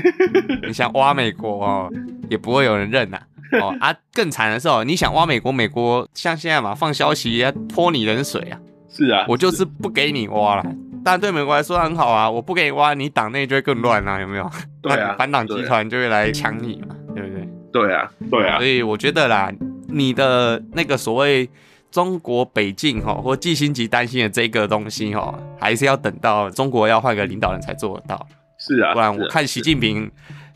[0.67, 1.91] 你想挖美国哦，
[2.29, 3.21] 也不会有人认呐。
[3.61, 8.59] 哦啊，更惨的是哦，你想挖美国，美国像现在嘛，放消息要泼你冷水啊，
[8.89, 10.65] 是啊，我就是不给你挖了。
[11.05, 14.51] 但对美国来说很好啊，我不给你挖，你党内就会更乱啊，有没有？
[14.81, 17.49] 对啊，反党集团就会来抢你嘛，对不对？
[17.73, 18.57] 对啊，对啊。
[18.57, 19.53] 所以我觉得啦，
[19.89, 21.47] 你的那个所谓
[21.93, 28.27] 中国北境哈，或季星级担心的这个东西哈，还是要等到中国要换个领导人才做得到。
[28.59, 30.11] 是啊，不然我看习近平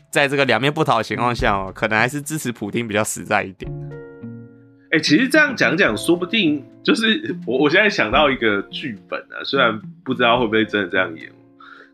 [0.09, 3.71] 在这个两面不讨的情况下哦，可能还是支持普京比较实在一点。
[4.91, 11.29] 哎，其实这样讲讲，说不定就是我我现在想到一个剧本啊，虽然不知道会不会真的这样演，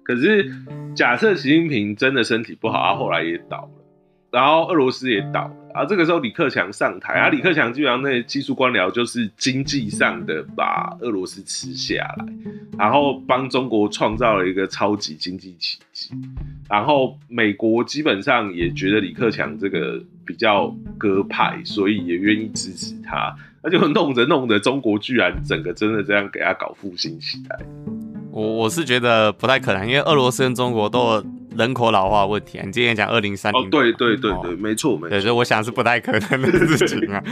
[0.03, 0.49] 可是
[0.95, 3.83] 假设习近平真的身体不好，他后来也倒了，
[4.31, 12.25] 然后俄罗斯也倒了，啊，这个时候李克强上台，啊，李克强基本上那些技术官僚就是经济上的把俄罗斯吃下来，
[12.77, 16.11] 然后帮中国创造了一个超级经济奇迹，
[16.69, 20.01] 然后美国基本上也觉得李克强这个。
[20.25, 27.59] 比较鸽派，所以也愿意支持他，那就弄着弄着，中国居然整个真的这样给他搞复兴起来。
[28.31, 31.25] 我我是觉得不太可能，因为俄罗斯跟中国都有
[31.57, 32.65] 人口老化问题啊。
[32.65, 37.23] 你今天讲二零三零，哦，对对对对，没错没错，所以我想是不太可能的事情啊。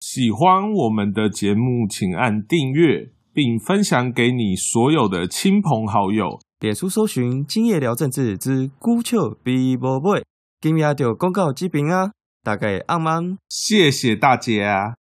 [0.00, 6.40] 喜欢我们的节目，请按订阅，并分享给你所有的亲朋好友。
[6.58, 10.24] 点出搜寻“今夜聊政治之孤丘比伯贝”，
[10.60, 12.10] 今夜就公告这边啊，
[12.48, 14.96] 大概安安谢谢大家